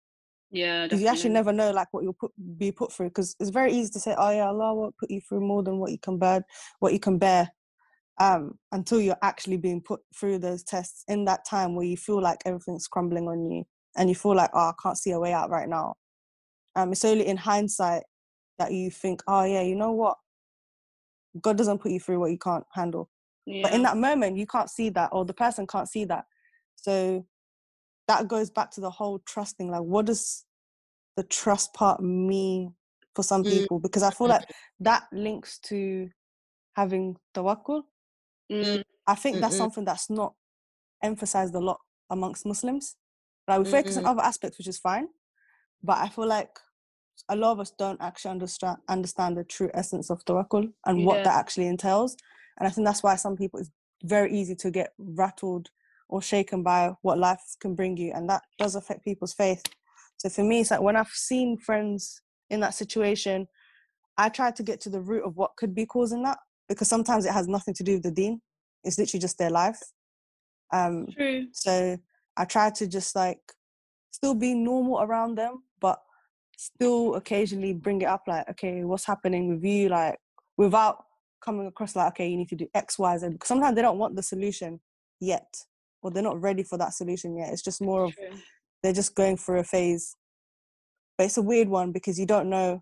Yeah. 0.51 0.85
Because 0.85 1.01
you 1.01 1.07
actually 1.07 1.31
never 1.31 1.51
know 1.51 1.71
like 1.71 1.87
what 1.91 2.03
you'll 2.03 2.13
put 2.13 2.31
be 2.57 2.71
put 2.71 2.91
through. 2.91 3.09
Because 3.09 3.35
it's 3.39 3.49
very 3.49 3.73
easy 3.73 3.91
to 3.91 3.99
say, 3.99 4.15
oh 4.17 4.31
yeah, 4.31 4.47
Allah 4.47 4.73
will 4.73 4.95
put 4.99 5.11
you 5.11 5.21
through 5.21 5.41
more 5.41 5.63
than 5.63 5.77
what 5.77 5.91
you 5.91 5.99
can 5.99 6.17
bear, 6.17 6.45
what 6.79 6.93
you 6.93 6.99
can 6.99 7.17
bear. 7.17 7.49
Um, 8.19 8.57
until 8.71 8.99
you're 8.99 9.17
actually 9.21 9.57
being 9.57 9.79
put 9.79 9.99
through 10.15 10.39
those 10.39 10.63
tests 10.63 11.03
in 11.07 11.25
that 11.25 11.45
time 11.45 11.75
where 11.75 11.85
you 11.85 11.95
feel 11.95 12.19
like 12.19 12.39
everything's 12.45 12.87
crumbling 12.87 13.27
on 13.27 13.45
you 13.51 13.63
and 13.95 14.09
you 14.09 14.15
feel 14.15 14.35
like, 14.35 14.49
oh, 14.55 14.69
I 14.69 14.73
can't 14.81 14.97
see 14.97 15.11
a 15.11 15.19
way 15.19 15.33
out 15.33 15.51
right 15.51 15.69
now. 15.69 15.93
Um, 16.75 16.91
it's 16.91 17.05
only 17.05 17.27
in 17.27 17.37
hindsight 17.37 18.03
that 18.57 18.71
you 18.71 18.89
think, 18.89 19.21
oh 19.27 19.43
yeah, 19.43 19.61
you 19.61 19.75
know 19.75 19.91
what? 19.91 20.17
God 21.41 21.57
doesn't 21.57 21.79
put 21.79 21.91
you 21.91 21.99
through 21.99 22.19
what 22.19 22.31
you 22.31 22.39
can't 22.39 22.65
handle. 22.73 23.09
Yeah. 23.45 23.61
But 23.63 23.73
in 23.73 23.83
that 23.83 23.97
moment, 23.97 24.37
you 24.37 24.47
can't 24.47 24.69
see 24.69 24.89
that, 24.89 25.09
or 25.11 25.23
the 25.23 25.33
person 25.33 25.67
can't 25.67 25.87
see 25.87 26.05
that. 26.05 26.25
So 26.75 27.25
that 28.07 28.27
goes 28.27 28.49
back 28.49 28.71
to 28.71 28.81
the 28.81 28.89
whole 28.89 29.19
trusting. 29.19 29.69
Like, 29.69 29.81
what 29.81 30.05
does 30.05 30.45
the 31.15 31.23
trust 31.23 31.73
part 31.73 32.01
mean 32.01 32.73
for 33.15 33.23
some 33.23 33.43
Mm. 33.43 33.49
people? 33.61 33.79
Because 33.79 34.03
I 34.03 34.11
feel 34.11 34.27
like 34.27 34.49
that 34.79 35.03
links 35.11 35.59
to 35.59 36.09
having 36.75 37.17
tawakkul. 37.33 37.83
Mm. 38.51 38.83
I 39.07 39.15
think 39.15 39.41
that's 39.41 39.55
Mm-mm. 39.55 39.57
something 39.57 39.85
that's 39.85 40.09
not 40.09 40.33
emphasized 41.03 41.55
a 41.55 41.59
lot 41.59 41.79
amongst 42.09 42.45
Muslims. 42.45 42.95
Like 43.47 43.59
we 43.59 43.65
focus 43.65 43.97
on 43.97 44.03
Mm-mm. 44.03 44.09
other 44.11 44.21
aspects, 44.23 44.57
which 44.57 44.67
is 44.67 44.77
fine, 44.79 45.07
but 45.83 45.97
I 45.97 46.09
feel 46.09 46.27
like 46.27 46.59
a 47.29 47.35
lot 47.35 47.53
of 47.53 47.59
us 47.59 47.71
don't 47.71 47.99
actually 48.01 48.31
understand 48.31 48.77
understand 48.87 49.37
the 49.37 49.43
true 49.43 49.69
essence 49.73 50.09
of 50.09 50.23
tawakkul 50.25 50.71
and 50.85 51.05
what 51.05 51.23
that 51.23 51.35
actually 51.35 51.67
entails. 51.67 52.15
And 52.59 52.67
I 52.67 52.71
think 52.71 52.85
that's 52.85 53.03
why 53.03 53.15
some 53.15 53.35
people 53.35 53.59
it's 53.59 53.71
very 54.03 54.31
easy 54.37 54.55
to 54.55 54.71
get 54.71 54.93
rattled 54.97 55.69
or 56.09 56.21
shaken 56.21 56.63
by 56.63 56.93
what 57.01 57.17
life 57.17 57.41
can 57.59 57.75
bring 57.75 57.97
you, 57.97 58.11
and 58.13 58.29
that 58.29 58.41
does 58.57 58.75
affect 58.75 59.03
people's 59.03 59.33
faith. 59.33 59.61
So 60.17 60.29
for 60.29 60.43
me, 60.43 60.61
it's 60.61 60.71
like 60.71 60.81
when 60.81 60.95
I've 60.95 61.07
seen 61.07 61.57
friends 61.57 62.21
in 62.49 62.59
that 62.61 62.73
situation, 62.73 63.47
I 64.17 64.29
try 64.29 64.51
to 64.51 64.63
get 64.63 64.81
to 64.81 64.89
the 64.89 65.01
root 65.01 65.23
of 65.25 65.35
what 65.35 65.55
could 65.57 65.75
be 65.75 65.85
causing 65.85 66.23
that 66.23 66.39
because 66.67 66.87
sometimes 66.87 67.25
it 67.25 67.33
has 67.33 67.47
nothing 67.47 67.73
to 67.75 67.83
do 67.83 67.93
with 67.93 68.03
the 68.03 68.11
deen. 68.11 68.41
It's 68.83 68.97
literally 68.97 69.21
just 69.21 69.37
their 69.37 69.49
life. 69.49 69.79
Um, 70.73 71.07
True. 71.15 71.47
so 71.51 71.97
I 72.35 72.45
try 72.45 72.69
to 72.71 72.87
just 72.87 73.15
like 73.15 73.39
still 74.11 74.33
be 74.33 74.53
normal 74.53 75.01
around 75.01 75.35
them, 75.35 75.63
but 75.79 75.99
still 76.57 77.15
occasionally 77.15 77.73
bring 77.73 78.01
it 78.01 78.07
up 78.07 78.23
like, 78.27 78.49
okay, 78.49 78.83
what's 78.83 79.05
happening 79.05 79.49
with 79.49 79.63
you? 79.63 79.89
Like 79.89 80.17
without 80.57 81.03
coming 81.41 81.67
across 81.67 81.95
like, 81.95 82.07
okay, 82.09 82.27
you 82.27 82.37
need 82.37 82.49
to 82.49 82.55
do 82.55 82.67
X, 82.73 82.97
Y, 82.97 83.17
Z. 83.17 83.29
Because 83.29 83.47
sometimes 83.47 83.75
they 83.75 83.81
don't 83.81 83.99
want 83.99 84.15
the 84.15 84.23
solution 84.23 84.79
yet, 85.19 85.47
or 86.07 86.11
they're 86.11 86.23
not 86.23 86.41
ready 86.41 86.63
for 86.63 86.77
that 86.77 86.93
solution 86.93 87.37
yet. 87.37 87.51
It's 87.51 87.61
just 87.61 87.81
more 87.81 88.05
of 88.05 88.13
True. 88.15 88.29
they're 88.81 88.93
just 88.93 89.13
going 89.15 89.35
through 89.37 89.59
a 89.59 89.63
phase. 89.63 90.15
But 91.17 91.25
it's 91.25 91.37
a 91.37 91.41
weird 91.41 91.67
one 91.67 91.91
because 91.91 92.17
you 92.19 92.25
don't 92.25 92.49
know 92.49 92.81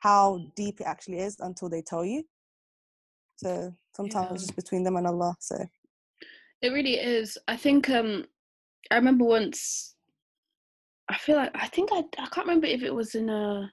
how 0.00 0.46
deep 0.56 0.80
it 0.80 0.86
actually 0.86 1.18
is 1.18 1.36
until 1.40 1.68
they 1.68 1.82
tell 1.82 2.04
you. 2.04 2.24
So 3.36 3.74
sometimes 3.94 4.26
Yeah. 4.28 4.34
it's 4.34 4.42
just 4.44 4.56
between 4.56 4.82
them 4.84 4.96
and 4.96 5.06
Allah. 5.06 5.34
So 5.40 5.56
It 6.62 6.68
really 6.70 6.94
is. 6.98 7.36
I 7.48 7.56
think 7.56 7.90
um 7.90 8.24
I 8.90 8.96
remember 8.96 9.24
once 9.24 9.94
I 11.08 11.18
feel 11.18 11.36
like 11.36 11.50
I 11.54 11.66
think 11.68 11.90
I 11.92 11.98
I 12.18 12.26
can't 12.28 12.46
remember 12.46 12.66
if 12.66 12.82
it 12.82 12.94
was 12.94 13.14
in 13.14 13.28
a 13.28 13.70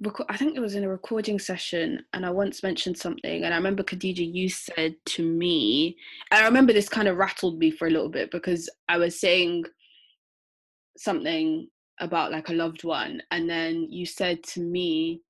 reco- 0.00 0.26
I 0.28 0.36
think 0.36 0.56
it 0.56 0.60
was 0.60 0.74
in 0.74 0.84
a 0.84 0.88
recording 0.88 1.38
session 1.38 2.04
and 2.12 2.24
I 2.24 2.30
once 2.30 2.62
mentioned 2.62 2.96
something 2.96 3.44
and 3.44 3.52
I 3.52 3.56
remember 3.56 3.82
Khadija 3.82 4.32
you 4.32 4.48
said 4.48 4.94
to 5.06 5.24
me 5.24 5.96
and 6.30 6.40
I 6.40 6.46
remember 6.46 6.72
this 6.72 6.88
kind 6.88 7.08
of 7.08 7.16
rattled 7.16 7.58
me 7.58 7.70
for 7.70 7.86
a 7.86 7.90
little 7.90 8.08
bit 8.08 8.30
because 8.30 8.68
I 8.88 8.98
was 8.98 9.20
saying 9.20 9.64
something 10.96 11.68
about 12.00 12.32
like 12.32 12.48
a 12.48 12.54
loved 12.54 12.84
one 12.84 13.22
and 13.30 13.48
then 13.48 13.86
you 13.90 14.06
said 14.06 14.42
to 14.44 14.60
me 14.60 15.22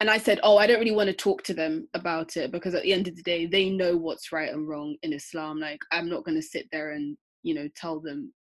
and 0.00 0.08
I 0.08 0.16
said, 0.16 0.40
"Oh, 0.42 0.56
I 0.56 0.66
don't 0.66 0.78
really 0.78 0.94
want 0.94 1.08
to 1.08 1.14
talk 1.14 1.42
to 1.44 1.54
them 1.54 1.86
about 1.92 2.38
it 2.38 2.50
because 2.50 2.74
at 2.74 2.82
the 2.82 2.92
end 2.92 3.06
of 3.06 3.16
the 3.16 3.22
day, 3.22 3.44
they 3.44 3.68
know 3.68 3.96
what's 3.96 4.32
right 4.32 4.50
and 4.50 4.66
wrong 4.66 4.96
in 5.02 5.12
Islam. 5.12 5.60
Like, 5.60 5.80
I'm 5.92 6.08
not 6.08 6.24
going 6.24 6.36
to 6.36 6.42
sit 6.42 6.66
there 6.72 6.92
and 6.92 7.16
you 7.42 7.54
know 7.54 7.68
tell 7.76 8.00
them 8.00 8.32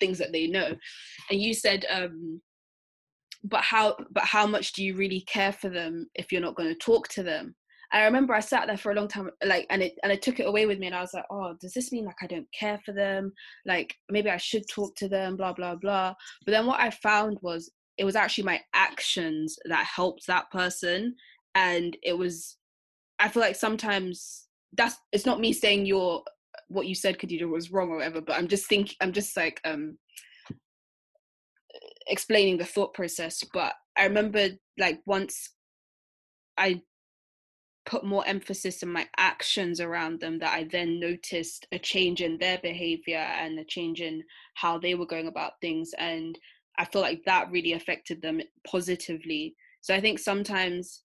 things 0.00 0.18
that 0.18 0.32
they 0.32 0.46
know." 0.48 0.76
And 1.30 1.40
you 1.40 1.54
said, 1.54 1.86
um, 1.88 2.42
"But 3.44 3.62
how? 3.62 3.96
But 4.10 4.24
how 4.24 4.46
much 4.46 4.72
do 4.72 4.84
you 4.84 4.94
really 4.96 5.22
care 5.22 5.52
for 5.52 5.68
them 5.68 6.08
if 6.14 6.32
you're 6.32 6.40
not 6.40 6.56
going 6.56 6.68
to 6.68 6.74
talk 6.74 7.08
to 7.08 7.22
them?" 7.22 7.54
I 7.94 8.04
remember 8.04 8.34
I 8.34 8.40
sat 8.40 8.66
there 8.66 8.78
for 8.78 8.90
a 8.90 8.94
long 8.94 9.08
time, 9.08 9.28
like, 9.44 9.66
and 9.68 9.82
it 9.82 9.94
and 10.02 10.10
I 10.10 10.16
took 10.16 10.40
it 10.40 10.46
away 10.46 10.66
with 10.66 10.78
me, 10.78 10.86
and 10.86 10.96
I 10.96 11.00
was 11.00 11.14
like, 11.14 11.26
"Oh, 11.30 11.54
does 11.60 11.72
this 11.74 11.92
mean 11.92 12.04
like 12.06 12.22
I 12.22 12.26
don't 12.26 12.48
care 12.58 12.80
for 12.84 12.92
them? 12.92 13.32
Like, 13.66 13.94
maybe 14.10 14.30
I 14.30 14.38
should 14.38 14.64
talk 14.68 14.94
to 14.96 15.08
them, 15.08 15.36
blah 15.36 15.52
blah 15.52 15.76
blah." 15.76 16.14
But 16.46 16.52
then 16.52 16.66
what 16.66 16.80
I 16.80 16.90
found 16.90 17.38
was 17.42 17.70
it 17.98 18.04
was 18.04 18.16
actually 18.16 18.44
my 18.44 18.60
actions 18.74 19.56
that 19.66 19.84
helped 19.84 20.26
that 20.26 20.50
person 20.50 21.14
and 21.54 21.96
it 22.02 22.16
was 22.16 22.56
i 23.18 23.28
feel 23.28 23.42
like 23.42 23.56
sometimes 23.56 24.46
that's 24.74 24.96
it's 25.12 25.26
not 25.26 25.40
me 25.40 25.52
saying 25.52 25.86
your 25.86 26.22
what 26.68 26.86
you 26.86 26.94
said 26.94 27.18
Khadija 27.18 27.48
was 27.48 27.70
wrong 27.70 27.90
or 27.90 27.96
whatever 27.96 28.20
but 28.20 28.36
i'm 28.36 28.48
just 28.48 28.66
think 28.66 28.94
i'm 29.00 29.12
just 29.12 29.36
like 29.36 29.60
um 29.64 29.98
explaining 32.06 32.58
the 32.58 32.64
thought 32.64 32.94
process 32.94 33.44
but 33.52 33.74
i 33.96 34.04
remember 34.04 34.48
like 34.78 35.00
once 35.06 35.50
i 36.58 36.80
put 37.84 38.04
more 38.04 38.24
emphasis 38.26 38.82
in 38.82 38.88
my 38.88 39.06
actions 39.16 39.80
around 39.80 40.20
them 40.20 40.38
that 40.38 40.54
i 40.54 40.64
then 40.64 41.00
noticed 41.00 41.66
a 41.72 41.78
change 41.78 42.20
in 42.20 42.38
their 42.38 42.58
behavior 42.58 43.16
and 43.16 43.58
a 43.58 43.64
change 43.64 44.00
in 44.00 44.22
how 44.54 44.78
they 44.78 44.94
were 44.94 45.06
going 45.06 45.26
about 45.26 45.60
things 45.60 45.92
and 45.98 46.38
I 46.78 46.84
feel 46.84 47.02
like 47.02 47.22
that 47.24 47.50
really 47.50 47.72
affected 47.72 48.22
them 48.22 48.40
positively. 48.66 49.54
So 49.80 49.94
I 49.94 50.00
think 50.00 50.18
sometimes 50.18 51.02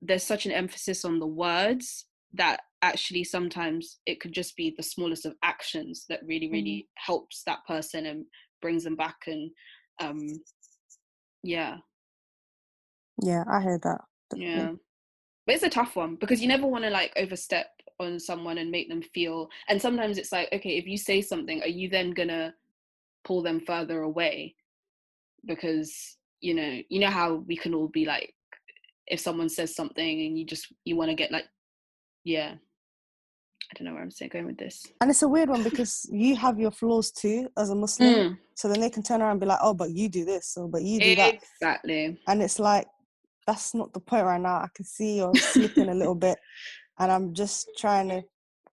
there's 0.00 0.22
such 0.24 0.46
an 0.46 0.52
emphasis 0.52 1.04
on 1.04 1.18
the 1.18 1.26
words 1.26 2.06
that 2.34 2.60
actually 2.82 3.24
sometimes 3.24 3.98
it 4.06 4.20
could 4.20 4.32
just 4.32 4.56
be 4.56 4.74
the 4.76 4.82
smallest 4.82 5.26
of 5.26 5.34
actions 5.42 6.04
that 6.08 6.20
really 6.26 6.50
really 6.50 6.86
Mm. 6.86 6.88
helps 6.96 7.42
that 7.44 7.64
person 7.66 8.06
and 8.06 8.26
brings 8.60 8.84
them 8.84 8.96
back 8.96 9.26
and 9.26 9.50
um 10.00 10.40
yeah. 11.42 11.78
Yeah, 13.22 13.44
I 13.50 13.60
heard 13.60 13.82
that. 13.82 14.00
yeah. 14.34 14.72
But 15.46 15.54
it's 15.54 15.64
a 15.64 15.70
tough 15.70 15.96
one 15.96 16.16
because 16.16 16.40
you 16.42 16.48
never 16.48 16.66
want 16.66 16.84
to 16.84 16.90
like 16.90 17.12
overstep 17.16 17.66
on 18.00 18.20
someone 18.20 18.58
and 18.58 18.70
make 18.70 18.88
them 18.88 19.02
feel 19.02 19.48
and 19.68 19.80
sometimes 19.80 20.18
it's 20.18 20.30
like 20.30 20.48
okay 20.52 20.76
if 20.76 20.86
you 20.86 20.96
say 20.96 21.20
something 21.20 21.60
are 21.62 21.68
you 21.68 21.88
then 21.88 22.12
gonna 22.12 22.54
pull 23.24 23.42
them 23.42 23.60
further 23.60 24.02
away? 24.02 24.54
Because 25.46 26.16
you 26.40 26.54
know 26.54 26.80
you 26.88 27.00
know 27.00 27.10
how 27.10 27.36
we 27.46 27.56
can 27.56 27.74
all 27.74 27.88
be 27.88 28.04
like 28.04 28.34
if 29.06 29.20
someone 29.20 29.48
says 29.48 29.74
something 29.74 30.20
and 30.26 30.38
you 30.38 30.44
just 30.44 30.72
you 30.84 30.96
want 30.96 31.10
to 31.10 31.14
get 31.14 31.32
like 31.32 31.46
yeah 32.24 32.54
i 33.70 33.74
don't 33.74 33.86
know 33.86 33.92
where 33.94 34.02
i'm 34.02 34.10
saying 34.10 34.30
going 34.32 34.46
with 34.46 34.58
this 34.58 34.86
And 35.00 35.10
it's 35.10 35.22
a 35.22 35.28
weird 35.28 35.48
one 35.48 35.62
because 35.62 36.08
you 36.12 36.36
have 36.36 36.58
your 36.58 36.70
flaws 36.70 37.10
too 37.10 37.48
as 37.56 37.70
a 37.70 37.74
Muslim. 37.74 38.12
Mm, 38.14 38.38
So 38.54 38.68
then 38.68 38.80
they 38.80 38.90
can 38.90 39.02
turn 39.02 39.20
around 39.22 39.32
and 39.32 39.40
be 39.40 39.46
like, 39.46 39.60
oh, 39.62 39.74
but 39.74 39.90
you 39.90 40.08
do 40.08 40.24
this, 40.24 40.56
or 40.56 40.68
but 40.68 40.82
you 40.82 40.98
do 41.00 41.14
that. 41.16 41.34
exactly 41.34 42.18
And 42.26 42.42
it's 42.42 42.58
like, 42.58 42.86
that's 43.46 43.74
not 43.74 43.92
the 43.92 44.00
point 44.00 44.24
right 44.24 44.40
now. 44.40 44.56
I 44.56 44.68
can 44.74 44.84
see 44.84 45.18
you're 45.18 45.34
slipping 45.34 45.88
a 45.88 45.94
little 45.94 46.14
bit. 46.26 46.38
And 46.98 47.12
I'm 47.12 47.32
just 47.34 47.68
trying 47.78 48.08
to 48.08 48.22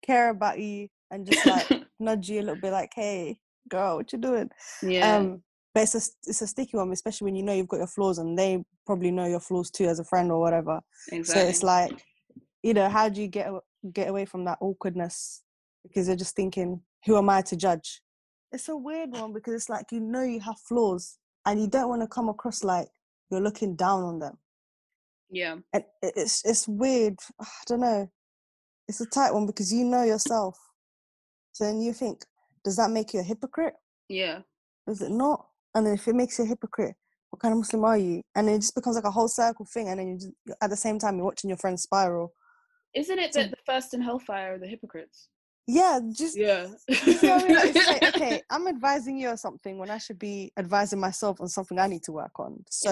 care 0.02 0.30
about 0.30 0.60
you 0.60 0.88
and 1.12 1.26
just 1.26 1.46
like 1.46 1.68
nudge 2.00 2.30
you 2.30 2.40
a 2.40 2.46
little 2.48 2.56
bit, 2.56 2.72
like, 2.72 2.92
hey, 2.96 3.38
girl, 3.70 3.98
what 3.98 4.12
you 4.12 4.20
doing? 4.20 4.50
yeah 4.82 5.18
Um, 5.18 5.44
but 5.74 5.84
it's 5.84 5.96
a, 5.96 6.02
it's 6.30 6.42
a 6.42 6.48
sticky 6.48 6.78
one, 6.78 6.92
especially 6.92 7.26
when 7.26 7.36
you 7.36 7.44
know 7.44 7.54
you've 7.54 7.68
got 7.68 7.78
your 7.84 7.88
flaws 7.96 8.18
and 8.18 8.38
they 8.38 8.64
probably 8.86 9.12
know 9.12 9.28
your 9.28 9.42
flaws 9.42 9.70
too 9.70 9.86
as 9.86 10.00
a 10.00 10.04
friend 10.06 10.32
or 10.32 10.40
whatever. 10.40 10.82
exactly 11.12 11.44
So 11.44 11.50
it's 11.50 11.64
like, 11.64 11.94
you 12.64 12.74
know, 12.74 12.90
how 12.90 13.10
do 13.10 13.22
you 13.22 13.28
get 13.28 13.52
get 13.94 14.10
away 14.10 14.26
from 14.26 14.46
that 14.46 14.58
awkwardness? 14.62 15.44
Because 15.84 16.08
you're 16.08 16.16
just 16.16 16.36
thinking, 16.36 16.82
who 17.06 17.18
am 17.18 17.30
I 17.30 17.42
to 17.44 17.56
judge? 17.56 18.02
It's 18.52 18.70
a 18.70 18.78
weird 18.78 19.12
one 19.12 19.34
because 19.34 19.54
it's 19.54 19.70
like 19.70 19.92
you 19.92 20.00
know 20.00 20.24
you 20.24 20.40
have 20.40 20.58
flaws 20.60 21.18
and 21.46 21.62
you 21.62 21.68
don't 21.68 21.90
want 21.90 22.02
to 22.02 22.08
come 22.08 22.30
across 22.30 22.64
like 22.64 22.88
you're 23.30 23.42
looking 23.42 23.76
down 23.76 24.04
on 24.04 24.20
them. 24.20 24.38
yeah 25.30 25.58
And 25.74 25.84
it's 26.02 26.44
it's 26.46 26.68
weird. 26.68 27.16
I 27.42 27.46
don't 27.68 27.82
know. 27.82 28.10
It's 28.88 29.02
a 29.02 29.06
tight 29.06 29.34
one 29.34 29.46
because 29.46 29.74
you 29.74 29.84
know 29.84 30.04
yourself. 30.04 30.58
So 31.54 31.64
then 31.66 31.82
you 31.82 31.94
think, 31.94 32.24
does 32.64 32.76
that 32.78 32.92
make 32.92 33.14
you 33.14 33.20
a 33.20 33.24
hypocrite? 33.24 33.74
yeah 34.10 34.40
Does 34.88 35.02
it 35.02 35.12
not? 35.12 35.48
And 35.74 35.86
then 35.86 35.96
if 35.96 36.08
it 36.08 36.16
makes 36.16 36.38
you 36.38 36.46
a 36.46 36.48
hypocrite, 36.48 36.96
what 37.30 37.42
kind 37.42 37.52
of 37.52 37.58
Muslim 37.58 37.84
are 37.84 37.98
you? 37.98 38.22
And 38.36 38.50
it 38.50 38.60
just 38.60 38.76
becomes 38.76 38.96
like 38.96 39.06
a 39.06 39.12
whole 39.12 39.28
circle 39.28 39.66
thing. 39.66 39.90
And 39.90 40.00
then 40.00 40.08
you 40.08 40.18
just, 40.18 40.32
at 40.62 40.70
the 40.70 40.78
same 40.78 41.00
time, 41.00 41.18
you're 41.18 41.26
watching 41.26 41.50
your 41.50 41.58
friends 41.58 41.84
spiral. 41.84 42.34
Isn't 42.96 43.20
it 43.20 43.34
So- 43.34 43.42
that 43.42 43.52
the 43.52 43.58
first 43.66 43.94
in 43.94 44.02
hellfire 44.02 44.54
are 44.56 44.58
the 44.58 44.68
hypocrites 44.68 45.30
Yeah, 45.68 46.00
just 46.12 46.38
yeah 46.38 46.68
you 46.88 46.96
see 46.96 47.28
what 47.30 47.44
I 47.44 47.48
mean? 47.48 47.56
Like, 47.88 48.04
okay, 48.16 48.42
I'm 48.52 48.68
advising 48.68 49.18
you 49.18 49.30
on 49.30 49.38
something 49.38 49.80
when 49.80 49.90
I 49.90 49.98
should 49.98 50.20
be 50.20 50.52
advising 50.58 51.00
myself 51.00 51.42
on 51.42 51.48
something 51.48 51.80
I 51.80 51.88
need 51.88 52.04
to 52.04 52.12
work 52.12 52.40
on. 52.40 52.64
So, 52.70 52.92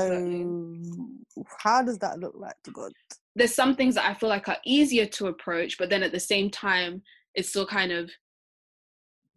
how 1.59 1.83
does 1.83 1.99
that 1.99 2.19
look 2.19 2.33
like 2.35 2.55
to 2.63 2.71
God? 2.71 2.91
there's 3.35 3.53
some 3.55 3.75
things 3.75 3.95
that 3.95 4.05
I 4.09 4.13
feel 4.13 4.29
like 4.29 4.47
are 4.47 4.57
easier 4.65 5.07
to 5.17 5.27
approach, 5.27 5.77
but 5.79 5.89
then 5.89 6.03
at 6.03 6.11
the 6.11 6.19
same 6.19 6.49
time, 6.51 7.01
it's 7.35 7.49
still 7.49 7.65
kind 7.65 7.91
of 7.91 8.11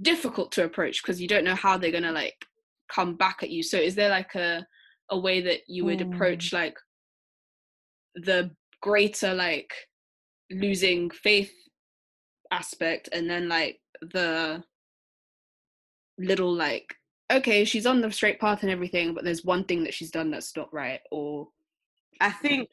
difficult 0.03 0.53
to 0.53 0.65
approach 0.65 1.03
because 1.03 1.19
you 1.21 1.27
don't 1.29 1.45
know 1.45 1.55
how 1.55 1.79
they're 1.79 1.91
gonna 1.99 2.13
like 2.13 2.37
come 2.89 3.17
back 3.17 3.39
at 3.43 3.51
you. 3.51 3.63
So 3.63 3.79
is 3.79 3.95
there 3.95 4.11
like 4.11 4.35
a 4.35 4.67
a 5.11 5.19
way 5.19 5.41
that 5.43 5.61
you 5.69 5.85
would 5.87 6.01
Mm. 6.01 6.15
approach 6.15 6.53
like 6.53 6.77
the 8.15 8.51
greater 8.81 9.33
like 9.35 9.73
losing 10.51 11.11
faith 11.11 11.53
aspect 12.51 13.09
and 13.13 13.29
then 13.29 13.49
like 13.49 13.81
the 14.01 14.63
little 16.19 16.53
like 16.53 16.95
okay 17.33 17.65
she's 17.65 17.87
on 17.87 18.01
the 18.01 18.11
straight 18.11 18.41
path 18.41 18.63
and 18.63 18.71
everything 18.71 19.13
but 19.13 19.25
there's 19.25 19.45
one 19.45 19.65
thing 19.65 19.83
that 19.83 19.93
she's 19.93 20.11
done 20.11 20.31
that's 20.31 20.57
not 20.57 20.73
right 20.73 21.01
or 21.11 21.49
I 22.21 22.31
think 22.31 22.69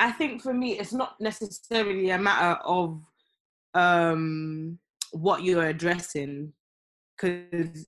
I 0.00 0.10
think 0.10 0.42
for 0.42 0.52
me 0.52 0.78
it's 0.78 0.92
not 0.92 1.14
necessarily 1.20 2.10
a 2.10 2.18
matter 2.18 2.60
of 2.62 3.00
um 3.74 4.78
what 5.12 5.42
you're 5.42 5.68
addressing 5.68 6.52
because 7.16 7.86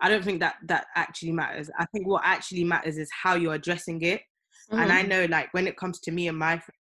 I 0.00 0.08
don't 0.08 0.24
think 0.24 0.40
that 0.40 0.56
that 0.66 0.86
actually 0.96 1.32
matters. 1.32 1.70
I 1.78 1.86
think 1.86 2.06
what 2.06 2.22
actually 2.24 2.64
matters 2.64 2.98
is 2.98 3.08
how 3.10 3.34
you're 3.34 3.54
addressing 3.54 4.02
it. 4.02 4.20
And 4.70 4.92
I 4.92 5.02
know 5.02 5.26
like 5.26 5.52
when 5.52 5.66
it 5.66 5.76
comes 5.76 6.00
to 6.00 6.10
me 6.10 6.28
and 6.28 6.38
my 6.38 6.58
friends, 6.58 6.81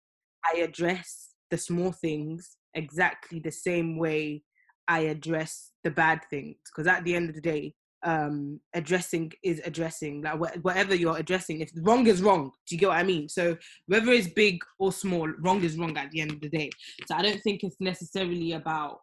I 0.53 0.59
address 0.59 1.31
the 1.51 1.59
small 1.59 1.93
things 1.93 2.57
exactly 2.75 3.41
the 3.41 3.51
same 3.51 3.99
way 3.99 4.43
I 4.87 5.01
address 5.01 5.73
the 5.85 5.91
bad 5.91 6.21
things. 6.31 6.57
Because 6.65 6.87
at 6.87 7.05
the 7.05 7.15
end 7.15 7.29
of 7.29 7.35
the 7.35 7.41
day 7.41 7.75
um 8.05 8.61
addressing 8.75 9.33
is 9.43 9.61
addressing. 9.65 10.23
Like 10.23 10.39
wh- 10.39 10.65
whatever 10.65 10.95
you're 10.95 11.17
addressing 11.17 11.61
if 11.61 11.71
wrong 11.83 12.07
is 12.07 12.23
wrong 12.23 12.53
do 12.67 12.75
you 12.75 12.79
get 12.79 12.89
what 12.89 12.99
i 12.99 13.03
mean? 13.03 13.29
So 13.29 13.57
whether 13.87 14.13
it's 14.13 14.29
big 14.29 14.61
or 14.79 14.93
small 14.93 15.29
wrong 15.41 15.63
is 15.65 15.77
wrong 15.77 15.97
at 15.97 16.11
the 16.13 16.21
end 16.21 16.33
of 16.33 16.41
the 16.41 16.49
day. 16.49 16.71
So 17.07 17.17
i 17.17 17.23
don't 17.23 17.41
think 17.43 17.65
it's 17.65 17.81
necessarily 17.81 18.53
about 18.53 18.99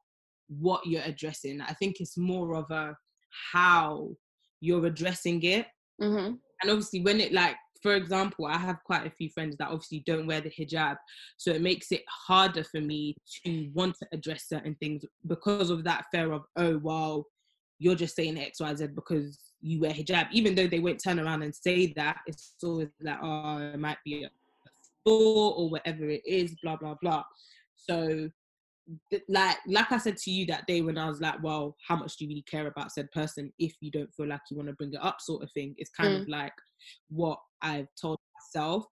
what 0.47 0.85
you're 0.85 1.01
addressing. 1.03 1.59
I 1.61 1.73
think 1.73 1.95
it's 1.99 2.17
more 2.17 2.55
of 2.55 2.69
a 2.71 2.95
how 3.53 4.09
you're 4.61 4.85
addressing 4.85 5.41
it. 5.43 5.65
Mm-hmm. 6.01 6.33
and 6.61 6.71
obviously 6.71 7.01
when 7.01 7.21
it 7.21 7.31
like 7.31 7.55
for 7.85 7.93
example 7.93 8.45
i 8.47 8.57
have 8.57 8.77
quite 8.83 9.05
a 9.05 9.11
few 9.11 9.29
friends 9.29 9.55
that 9.57 9.67
obviously 9.67 10.01
don't 10.07 10.25
wear 10.25 10.41
the 10.41 10.49
hijab 10.49 10.95
so 11.37 11.51
it 11.51 11.61
makes 11.61 11.91
it 11.91 12.03
harder 12.27 12.63
for 12.63 12.81
me 12.81 13.15
to 13.43 13.69
want 13.73 13.95
to 13.95 14.07
address 14.11 14.49
certain 14.49 14.75
things 14.79 15.03
because 15.27 15.69
of 15.69 15.83
that 15.83 16.05
fear 16.11 16.31
of 16.31 16.41
oh 16.57 16.79
well 16.79 17.25
you're 17.77 17.93
just 17.93 18.15
saying 18.15 18.35
xyz 18.35 18.95
because 18.95 19.37
you 19.65 19.79
wear 19.79 19.91
hijab. 19.91 20.27
Even 20.31 20.55
though 20.55 20.67
they 20.67 20.79
won't 20.79 21.01
turn 21.03 21.19
around 21.19 21.41
and 21.41 21.53
say 21.53 21.91
that 21.95 22.17
it's 22.27 22.53
always 22.63 22.89
like 23.01 23.17
oh 23.21 23.57
it 23.57 23.79
might 23.79 23.97
be 24.05 24.23
a 24.23 24.29
thought 25.05 25.57
or 25.57 25.69
whatever 25.69 26.07
it 26.09 26.21
is 26.25 26.55
blah 26.61 26.75
blah 26.75 26.95
blah. 27.01 27.23
So 27.75 28.29
like 29.29 29.57
like 29.67 29.91
I 29.91 29.97
said 29.97 30.17
to 30.17 30.31
you 30.31 30.45
that 30.47 30.67
day 30.67 30.81
when 30.81 30.97
I 30.97 31.09
was 31.09 31.21
like, 31.21 31.41
well, 31.41 31.75
how 31.87 31.95
much 31.95 32.17
do 32.17 32.25
you 32.25 32.29
really 32.29 32.45
care 32.49 32.67
about 32.67 32.91
said 32.91 33.11
person 33.11 33.51
if 33.57 33.73
you 33.81 33.91
don't 33.91 34.13
feel 34.15 34.27
like 34.27 34.41
you 34.49 34.57
want 34.57 34.69
to 34.69 34.75
bring 34.75 34.93
it 34.93 34.99
up, 35.01 35.21
sort 35.21 35.43
of 35.43 35.51
thing. 35.53 35.75
It's 35.77 35.89
kind 35.89 36.15
of 36.15 36.27
like 36.27 36.53
what 37.09 37.39
I've 37.61 37.87
told 37.99 38.19
myself, 38.35 38.85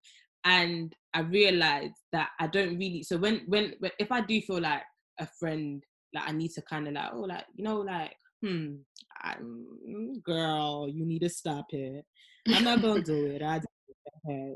and 0.45 0.93
I 1.13 1.21
realized 1.21 1.93
that 2.11 2.29
I 2.39 2.47
don't 2.47 2.77
really. 2.77 3.03
So 3.03 3.17
when 3.17 3.41
when, 3.47 3.73
if 3.99 4.11
I 4.11 4.21
do 4.21 4.41
feel 4.41 4.61
like 4.61 4.83
a 5.19 5.27
friend, 5.39 5.83
like 6.13 6.27
I 6.27 6.31
need 6.31 6.51
to 6.51 6.61
kind 6.63 6.87
of 6.87 6.93
like, 6.93 7.09
oh, 7.13 7.21
like 7.21 7.45
you 7.55 7.63
know, 7.63 7.77
like 7.77 8.15
hmm, 8.43 8.75
I'm, 9.21 10.21
girl, 10.21 10.89
you 10.89 11.05
need 11.05 11.19
to 11.19 11.29
stop 11.29 11.65
it. 11.69 12.05
I'm 12.49 12.63
not 12.63 12.81
gonna 12.81 13.01
do 13.01 13.27
it. 13.27 13.41
I 13.41 13.61
hey. 14.27 14.55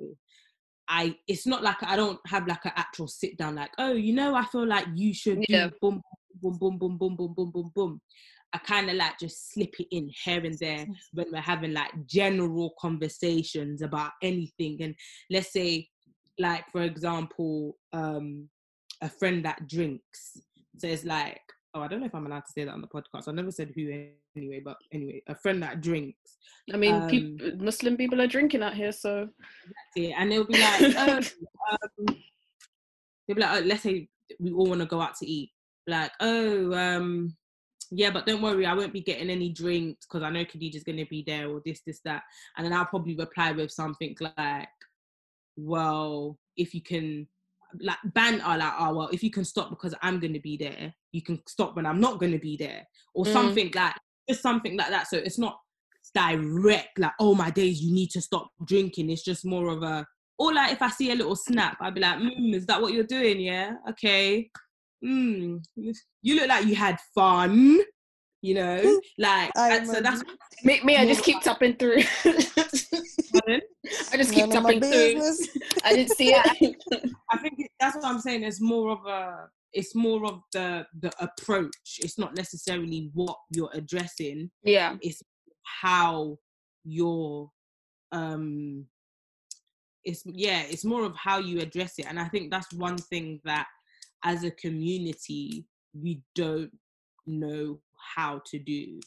I 0.89 1.15
it's 1.28 1.45
not 1.45 1.63
like 1.63 1.82
I 1.84 1.95
don't 1.95 2.19
have 2.28 2.47
like 2.47 2.65
an 2.65 2.71
actual 2.76 3.08
sit 3.08 3.38
down 3.38 3.56
like 3.56 3.71
oh 3.78 3.93
you 3.93 4.13
know 4.13 4.36
I 4.36 4.45
feel 4.45 4.65
like 4.65 4.86
you 4.95 5.13
should 5.13 5.41
do 5.41 5.54
Yeah. 5.54 5.69
boom 5.82 6.02
boom 6.41 6.58
boom 6.58 6.78
boom 6.78 6.97
boom 6.97 7.15
boom 7.15 7.34
boom 7.34 7.52
boom 7.52 7.71
boom. 7.76 8.02
I 8.54 8.60
kind 8.60 8.89
of 8.89 8.95
like 8.95 9.19
just 9.19 9.52
slip 9.52 9.73
it 9.80 9.88
in 9.91 10.10
here 10.23 10.43
and 10.45 10.58
there 10.60 10.88
when 11.13 11.28
we're 11.32 11.41
having 11.41 11.73
like 11.73 11.91
general 12.06 12.73
conversations 12.80 13.82
about 13.82 14.12
anything 14.23 14.78
and 14.82 14.95
let's 15.30 15.52
say 15.52 15.89
like 16.39 16.63
for 16.71 16.82
example 16.84 17.78
um 17.91 18.47
a 19.02 19.10
friend 19.10 19.43
that 19.45 19.67
drinks 19.67 20.38
so 20.78 20.88
it's 20.88 21.04
like 21.04 21.41
oh 21.78 21.82
I 21.82 21.88
don't 21.88 22.00
know 22.00 22.08
if 22.08 22.16
I'm 22.16 22.26
allowed 22.26 22.46
to 22.46 22.52
say 22.52 22.63
that 22.66 22.74
on 22.74 22.82
the 22.82 22.88
podcast 22.88 23.28
I 23.28 23.32
never 23.32 23.52
said 23.52 23.72
who 23.76 24.10
anyway 24.36 24.62
but 24.63 24.78
anyway 24.92 25.22
a 25.28 25.36
friend 25.36 25.62
that 25.63 25.82
drinks 25.82 26.38
I 26.74 26.78
mean, 26.78 26.94
Um, 26.94 27.10
peop- 27.10 27.62
Muslim 27.62 27.96
people 27.96 28.22
are 28.22 28.28
drinking 28.28 28.62
out 28.62 28.74
here, 28.74 28.92
so 28.92 29.30
and 29.96 30.32
they'll 30.32 30.44
be 30.44 30.60
like, 30.60 30.82
oh, 30.98 31.18
um, 31.72 32.16
they'll 33.28 33.36
be 33.36 33.42
like, 33.42 33.62
oh, 33.62 33.66
let's 33.66 33.84
say 33.84 34.10
we 34.40 34.52
all 34.52 34.68
want 34.68 34.82
to 34.82 34.86
go 34.86 35.02
out 35.02 35.16
to 35.18 35.26
eat. 35.26 35.52
Like, 35.88 36.12
oh, 36.20 36.74
um, 36.74 37.36
yeah, 37.90 38.12
but 38.12 38.26
don't 38.26 38.42
worry, 38.42 38.66
I 38.66 38.74
won't 38.74 38.92
be 38.92 39.02
getting 39.02 39.30
any 39.30 39.50
drinks 39.50 40.06
because 40.06 40.24
I 40.24 40.30
know 40.30 40.44
Khadijah's 40.44 40.84
going 40.84 40.98
to 40.98 41.06
be 41.06 41.24
there 41.26 41.50
or 41.50 41.62
this, 41.66 41.82
this, 41.86 42.02
that. 42.04 42.24
And 42.58 42.66
then 42.66 42.74
I'll 42.74 42.86
probably 42.86 43.16
reply 43.16 43.54
with 43.54 43.72
something 43.72 44.16
like, 44.20 44.68
well, 45.56 46.38
if 46.58 46.74
you 46.74 46.82
can, 46.82 47.28
like, 47.82 47.97
ban 48.13 48.41
or 48.41 48.58
like, 48.58 48.73
oh, 48.80 48.93
well, 48.95 49.10
if 49.10 49.23
you 49.23 49.32
can 49.32 49.45
stop 49.45 49.69
because 49.69 49.93
I'm 50.01 50.19
going 50.19 50.34
to 50.34 50.39
be 50.39 50.58
there, 50.58 50.93
you 51.12 51.21
can 51.21 51.41
stop 51.47 51.75
when 51.75 51.86
I'm 51.86 51.99
not 51.99 52.19
going 52.19 52.32
to 52.32 52.39
be 52.39 52.58
there 52.58 52.88
or 53.13 53.25
Mm. 53.25 53.32
something 53.34 53.71
like, 53.75 53.93
just 54.30 54.41
something 54.41 54.77
like 54.77 54.89
that. 54.89 55.08
So 55.08 55.17
it's 55.17 55.38
not 55.39 55.60
direct, 56.13 56.97
like, 56.99 57.12
oh 57.19 57.36
my 57.36 57.49
days, 57.49 57.82
you 57.82 57.93
need 57.93 58.10
to 58.12 58.21
stop 58.21 58.49
drinking. 58.65 59.10
It's 59.10 59.23
just 59.23 59.45
more 59.45 59.69
of 59.69 59.84
a, 59.84 60.06
or 60.39 60.53
like 60.53 60.71
if 60.73 60.82
I 60.82 60.89
see 60.89 61.12
a 61.12 61.15
little 61.15 61.36
snap, 61.36 61.77
I'd 61.82 61.93
be 61.95 62.01
like, 62.01 62.19
mm, 62.19 62.53
is 62.56 62.65
that 62.67 62.82
what 62.82 62.93
you're 62.93 63.03
doing? 63.03 63.39
Yeah, 63.39 63.73
okay. 63.89 64.49
Mm, 65.03 65.63
you- 65.75 65.93
you 66.21 66.36
look 66.36 66.47
like 66.49 66.65
you 66.65 66.75
had 66.75 66.97
fun, 67.13 67.80
you 68.41 68.53
know, 68.56 68.99
like, 69.17 69.51
I 69.58 69.77
and 69.77 69.88
so 69.88 70.01
that's 70.01 70.21
imagine. 70.21 70.38
me, 70.63 70.82
me 70.84 70.97
I 70.97 71.06
just 71.06 71.23
keep 71.23 71.41
tapping 71.41 71.75
through. 71.75 72.01
pardon? 73.89 74.08
I 74.13 74.17
just 74.17 74.34
keep 74.34 74.47
None 74.47 74.58
of 74.58 74.63
tapping 74.63 74.82
through. 74.82 75.62
I 75.84 75.93
didn't 75.95 76.15
see 76.15 76.34
it. 76.34 76.76
I 77.32 77.38
think 77.38 77.56
it, 77.60 77.71
that's 77.80 77.95
what 77.95 78.06
I'm 78.06 78.19
saying. 78.19 78.43
It's 78.43 78.62
more 78.62 78.91
of 78.91 79.06
a, 79.06 79.50
it's 79.73 79.95
more 79.95 80.26
of 80.26 80.41
the 80.54 80.86
the 81.00 81.12
approach. 81.19 82.00
It's 82.00 82.17
not 82.17 82.36
necessarily 82.36 83.10
what 83.13 83.38
you're 83.52 83.71
addressing. 83.73 84.50
yeah. 84.63 84.95
It's 85.02 85.21
how 85.82 86.38
you're, 86.86 87.50
um, 88.12 88.86
it's 90.06 90.23
yeah, 90.26 90.62
it's 90.62 90.86
more 90.86 91.04
of 91.04 91.15
how 91.15 91.39
you 91.39 91.60
address 91.60 92.00
it. 92.00 92.06
And 92.08 92.19
I 92.19 92.28
think 92.30 92.52
that's 92.52 92.71
one 92.73 92.97
thing 92.97 93.41
that, 93.43 93.67
as 94.23 94.43
a 94.43 94.52
community, 94.52 95.65
we 95.93 96.21
don't 96.34 96.71
know 97.26 97.80
how 98.16 98.42
to 98.46 98.60
do. 98.60 99.00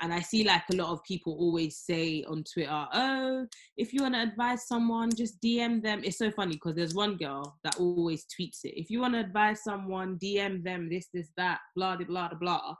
And 0.00 0.12
I 0.12 0.20
see 0.20 0.44
like 0.44 0.62
a 0.72 0.76
lot 0.76 0.92
of 0.92 1.02
people 1.02 1.36
always 1.38 1.76
say 1.76 2.24
on 2.28 2.44
Twitter, 2.44 2.86
oh, 2.92 3.46
if 3.76 3.92
you 3.92 4.02
want 4.02 4.14
to 4.14 4.22
advise 4.22 4.68
someone, 4.68 5.10
just 5.14 5.40
DM 5.40 5.82
them. 5.82 6.02
It's 6.04 6.18
so 6.18 6.30
funny 6.30 6.52
because 6.52 6.76
there's 6.76 6.94
one 6.94 7.16
girl 7.16 7.58
that 7.64 7.76
always 7.80 8.24
tweets 8.26 8.60
it. 8.64 8.78
If 8.80 8.90
you 8.90 9.00
want 9.00 9.14
to 9.14 9.20
advise 9.20 9.64
someone, 9.64 10.18
DM 10.22 10.62
them 10.62 10.88
this, 10.88 11.08
this, 11.12 11.28
that, 11.36 11.58
blah, 11.74 11.96
blah, 11.96 12.06
blah, 12.06 12.38
blah. 12.40 12.74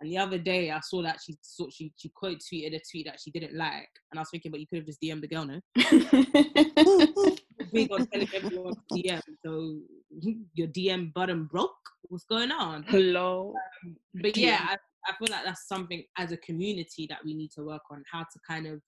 And 0.00 0.10
the 0.10 0.18
other 0.18 0.38
day 0.38 0.70
I 0.70 0.80
saw 0.80 1.02
that 1.02 1.18
she 1.24 1.36
sort 1.40 1.72
she 1.72 1.92
she 1.96 2.10
quote 2.10 2.38
tweeted 2.38 2.74
a 2.74 2.80
tweet 2.90 3.06
that 3.06 3.20
she 3.20 3.30
didn't 3.30 3.56
like, 3.56 3.88
and 4.10 4.18
I 4.18 4.22
was 4.22 4.28
thinking, 4.30 4.50
but 4.50 4.60
you 4.60 4.66
could 4.66 4.78
have 4.78 4.86
just 4.86 5.00
DM'd 5.00 5.22
the 5.22 5.28
girl, 5.28 5.46
no? 5.46 5.60
Big 7.72 7.90
on 7.92 8.06
telling 8.08 8.28
everyone 8.34 8.74
to 8.74 8.80
DM, 8.94 9.22
so 9.44 9.78
your 10.54 10.68
DM 10.68 11.12
button 11.14 11.44
broke. 11.44 11.70
What's 12.08 12.24
going 12.24 12.50
on? 12.50 12.84
Hello. 12.88 13.54
Um, 13.84 13.96
but 14.14 14.36
yeah, 14.36 14.66
I, 14.70 14.76
I 15.06 15.12
feel 15.18 15.28
like 15.30 15.44
that's 15.44 15.68
something 15.68 16.02
as 16.18 16.32
a 16.32 16.36
community 16.38 17.06
that 17.08 17.24
we 17.24 17.34
need 17.34 17.50
to 17.52 17.64
work 17.64 17.82
on 17.90 18.02
how 18.10 18.20
to 18.20 18.40
kind 18.48 18.66
of 18.66 18.80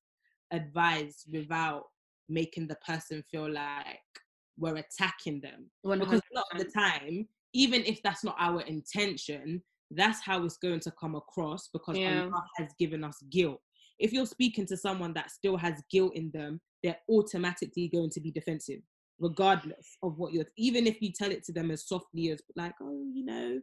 advise 0.53 1.25
without 1.33 1.83
making 2.29 2.69
the 2.69 2.77
person 2.87 3.23
feel 3.31 3.51
like 3.51 4.01
we're 4.59 4.77
attacking 4.77 5.41
them. 5.41 5.71
Because 5.83 6.21
a 6.33 6.37
lot 6.37 6.47
of 6.53 6.59
the 6.59 6.71
time, 6.71 7.29
even 7.53 7.85
if 7.85 8.03
that's 8.03 8.25
not 8.25 8.37
our 8.39 8.63
intention, 8.63 9.63
that's 9.91 10.21
how 10.21 10.45
it's 10.45 10.57
going 10.57 10.81
to 10.81 10.91
come 10.93 11.15
across 11.15 11.69
because 11.73 11.97
Yeah. 11.97 12.25
Allah 12.25 12.45
has 12.57 12.69
given 12.79 13.05
us 13.05 13.19
guilt. 13.31 13.61
If 13.99 14.13
you're 14.13 14.27
speaking 14.27 14.67
to 14.67 14.77
someone 14.77 15.15
that 15.15 15.31
still 15.31 15.57
has 15.57 15.83
guilt 15.91 16.17
in 16.17 16.31
them, 16.33 16.61
they're 16.83 16.99
automatically 17.09 17.89
going 17.89 18.11
to 18.11 18.21
be 18.21 18.31
defensive, 18.31 18.81
regardless 19.19 19.97
of 20.03 20.19
what 20.19 20.33
you're. 20.33 20.45
Even 20.57 20.87
if 20.87 21.01
you 21.01 21.13
tell 21.13 21.31
it 21.31 21.45
to 21.45 21.53
them 21.53 21.71
as 21.71 21.87
softly 21.87 22.31
as, 22.31 22.41
like, 22.57 22.75
oh, 22.83 23.05
you 23.15 23.25
know, 23.25 23.61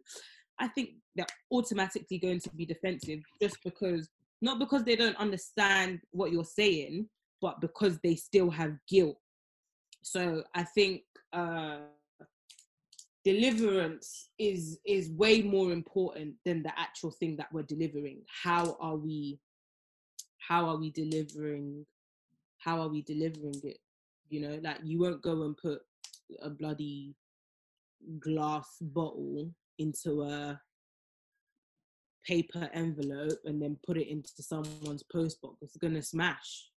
I 0.63 0.69
think 0.69 0.91
they're 1.13 1.25
automatically 1.51 2.17
going 2.17 2.39
to 2.39 2.49
be 2.51 2.65
defensive 2.65 3.19
just 3.41 3.57
because, 3.65 4.07
not 4.41 4.59
because 4.59 4.85
they 4.85 4.95
don't 4.95 5.17
understand 5.17 5.99
what 6.11 6.31
you're 6.31 6.45
saying, 6.45 7.09
but 7.41 7.59
because 7.59 7.99
they 8.01 8.15
still 8.15 8.49
have 8.49 8.77
guilt. 8.87 9.17
So 10.03 10.41
I 10.55 10.63
think 10.63 11.01
uh, 11.33 11.79
deliverance 13.25 14.29
is 14.39 14.79
is 14.85 15.11
way 15.11 15.41
more 15.41 15.73
important 15.73 16.35
than 16.45 16.63
the 16.63 16.71
actual 16.79 17.11
thing 17.11 17.35
that 17.37 17.51
we're 17.51 17.63
delivering. 17.63 18.21
How 18.43 18.77
are 18.79 18.95
we? 18.95 19.39
How 20.47 20.69
are 20.69 20.77
we 20.77 20.91
delivering? 20.91 21.85
How 22.57 22.79
are 22.79 22.87
we 22.87 23.01
delivering 23.01 23.59
it? 23.63 23.79
You 24.29 24.39
know, 24.47 24.59
like 24.63 24.77
you 24.81 24.99
won't 24.99 25.21
go 25.21 25.43
and 25.43 25.57
put 25.57 25.81
a 26.41 26.49
bloody 26.49 27.15
glass 28.21 28.77
bottle 28.79 29.53
into 29.79 30.23
a 30.23 30.59
paper 32.25 32.69
envelope 32.73 33.37
and 33.45 33.61
then 33.61 33.77
put 33.85 33.97
it 33.97 34.07
into 34.09 34.29
someone's 34.39 35.03
post 35.11 35.41
box. 35.41 35.57
It's 35.61 35.77
gonna 35.77 36.01
smash. 36.01 36.69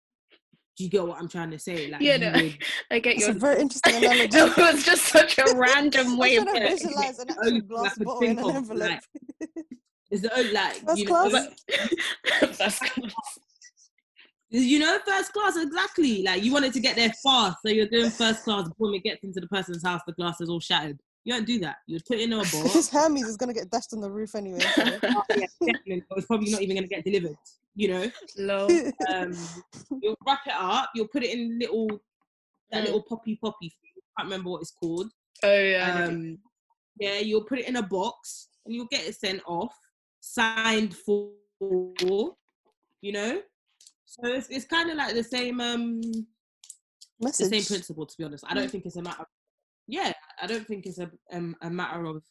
Do 0.76 0.84
you 0.84 0.90
get 0.90 1.06
what 1.06 1.18
I'm 1.18 1.28
trying 1.28 1.50
to 1.52 1.58
say? 1.58 1.88
Like, 1.90 2.02
Yeah, 2.02 2.16
no, 2.18 2.32
would- 2.32 2.58
I 2.90 2.98
get 2.98 3.16
It's 3.16 3.28
a 3.28 3.32
very 3.32 3.60
interesting 3.62 3.94
analogy. 4.04 4.36
it 4.36 4.56
was 4.56 4.84
just 4.84 5.04
such 5.06 5.38
a 5.38 5.44
random 5.56 6.18
way 6.18 6.36
of 6.36 6.44
trying 6.44 6.54
to 6.56 6.60
putting 6.60 6.72
it. 6.74 6.82
visualize 6.82 7.18
an 7.20 7.30
actual 7.30 7.52
like 7.54 7.68
glass 7.68 7.96
a 7.96 8.04
bottle 8.04 8.20
think 8.20 8.32
in 8.32 8.38
an 8.38 8.50
of, 8.50 8.56
envelope. 8.56 8.90
like, 8.90 9.00
It's 10.10 10.22
the 10.22 10.36
old 10.36 10.50
like 10.52 10.74
First 10.86 10.98
you 10.98 11.04
know, 11.06 11.28
class? 11.30 12.58
That's 12.58 12.78
cool. 12.90 13.08
you 14.50 14.78
know 14.78 14.98
first 15.06 15.32
class 15.32 15.56
exactly. 15.56 16.22
Like 16.22 16.42
you 16.44 16.52
wanted 16.52 16.72
to 16.74 16.80
get 16.80 16.96
there 16.96 17.12
fast, 17.24 17.58
so 17.64 17.70
you're 17.72 17.86
doing 17.88 18.10
first 18.10 18.44
class. 18.44 18.68
Boom, 18.78 18.94
it 18.94 19.02
gets 19.04 19.24
into 19.24 19.40
the 19.40 19.48
person's 19.48 19.82
house, 19.84 20.02
the 20.06 20.12
glass 20.12 20.40
is 20.40 20.48
all 20.50 20.60
shattered. 20.60 20.98
You 21.26 21.32
don't 21.34 21.44
do 21.44 21.58
that. 21.58 21.78
You 21.88 21.98
put 22.06 22.18
it 22.18 22.22
in 22.22 22.32
a 22.34 22.40
If 22.42 22.52
box. 22.62 22.76
it's 22.76 22.88
Hermes, 22.88 23.24
is 23.26 23.36
gonna 23.36 23.52
get 23.52 23.68
dashed 23.68 23.92
on 23.92 24.00
the 24.00 24.08
roof 24.08 24.36
anyway. 24.36 24.60
so- 24.60 24.82
Oh, 25.02 25.22
yeah, 25.30 25.46
definitely. 25.60 26.04
It's 26.16 26.26
probably 26.26 26.52
not 26.52 26.62
even 26.62 26.76
gonna 26.76 26.86
get 26.86 27.04
delivered. 27.04 27.36
You 27.74 27.88
know, 27.88 28.10
Low. 28.38 28.68
um, 29.12 29.36
you'll 30.00 30.14
wrap 30.24 30.40
it 30.46 30.52
up. 30.56 30.90
You'll 30.94 31.08
put 31.08 31.24
it 31.24 31.30
in 31.36 31.58
little 31.58 31.88
that 32.70 32.82
Mm. 32.82 32.86
little 32.86 33.02
poppy 33.02 33.36
poppy. 33.42 33.68
Thing. 33.70 33.90
I 34.16 34.22
can't 34.22 34.30
remember 34.30 34.50
what 34.50 34.62
it's 34.62 34.70
called. 34.70 35.10
Oh 35.42 35.52
yeah. 35.58 36.04
Um, 36.06 36.38
yeah, 37.00 37.18
you'll 37.18 37.42
put 37.44 37.58
it 37.58 37.66
in 37.68 37.74
a 37.76 37.82
box 37.82 38.48
and 38.64 38.72
you'll 38.72 38.86
get 38.86 39.04
it 39.06 39.16
sent 39.16 39.42
off, 39.48 39.74
signed 40.20 40.94
for. 40.96 41.32
You 43.02 43.12
know, 43.12 43.40
so 44.04 44.26
it's, 44.26 44.48
it's 44.48 44.64
kind 44.64 44.90
of 44.90 44.96
like 44.96 45.14
the 45.14 45.24
same 45.24 45.60
um 45.60 46.00
the 46.02 46.24
Message. 47.20 47.50
same 47.50 47.64
principle. 47.64 48.06
To 48.06 48.14
be 48.16 48.24
honest, 48.24 48.44
I 48.46 48.54
don't 48.54 48.70
think 48.70 48.86
it's 48.86 48.96
a 48.96 49.02
matter. 49.02 49.22
Of, 49.22 49.26
yeah, 49.88 50.12
I 50.40 50.46
don't 50.46 50.66
think 50.66 50.86
it's 50.86 50.98
a 50.98 51.10
um, 51.32 51.56
a 51.62 51.70
matter 51.70 52.04
of 52.06 52.22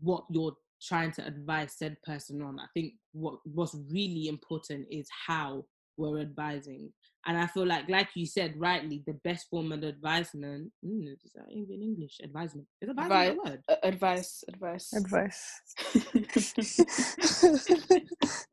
what 0.00 0.24
you're 0.30 0.56
trying 0.82 1.12
to 1.12 1.26
advise 1.26 1.74
said 1.76 1.96
person 2.02 2.42
on. 2.42 2.58
I 2.58 2.66
think 2.74 2.94
what 3.12 3.38
what's 3.44 3.76
really 3.90 4.28
important 4.28 4.86
is 4.90 5.08
how 5.26 5.64
we're 6.00 6.20
advising. 6.20 6.92
And 7.26 7.36
I 7.36 7.46
feel 7.46 7.66
like, 7.66 7.88
like 7.90 8.08
you 8.14 8.24
said 8.24 8.54
rightly, 8.56 9.02
the 9.06 9.12
best 9.24 9.48
form 9.50 9.72
of 9.72 9.82
advisement 9.82 10.72
mm, 10.84 11.12
is 11.12 11.32
that 11.34 11.44
even 11.50 11.82
English 11.82 12.18
advisement. 12.22 12.66
Is 12.80 12.88
advisement 12.88 13.38
a 13.44 13.50
word? 13.50 13.60
Advice. 13.82 14.42
Advice. 14.48 14.92
Advice. 14.94 15.60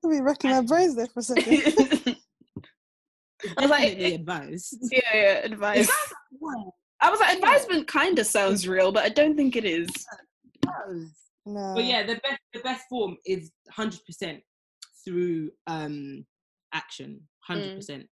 I'll 0.04 0.12
be 0.12 0.22
racking 0.22 0.52
my 0.52 0.62
brains 0.62 0.98
there 0.98 1.08
for 1.08 1.20
a 1.20 1.24
second. 1.24 1.48
It's 1.50 2.22
I 3.56 3.62
was 3.62 3.70
like, 3.70 3.98
advice. 3.98 4.78
yeah, 4.91 5.00
yeah, 5.13 5.46
advice. 5.46 5.89
Word. 7.01 7.07
I 7.07 7.12
was 7.12 7.19
like, 7.19 7.38
advisement 7.38 7.88
kind 7.88 8.19
of 8.19 8.25
sounds 8.25 8.67
real, 8.67 8.91
but 8.91 9.03
I 9.03 9.10
don't 9.10 9.36
think 9.36 9.55
it 9.55 9.65
is. 9.65 9.89
No. 11.45 11.73
But 11.75 11.86
yeah, 11.86 12.03
the 12.03 12.15
best 12.15 12.41
the 12.53 12.60
best 12.60 12.86
form 12.89 13.17
is 13.25 13.51
hundred 13.69 14.03
percent 14.05 14.41
through 15.05 15.51
um 15.67 16.25
action. 16.73 17.21
Hundred 17.41 17.75
percent. 17.75 18.07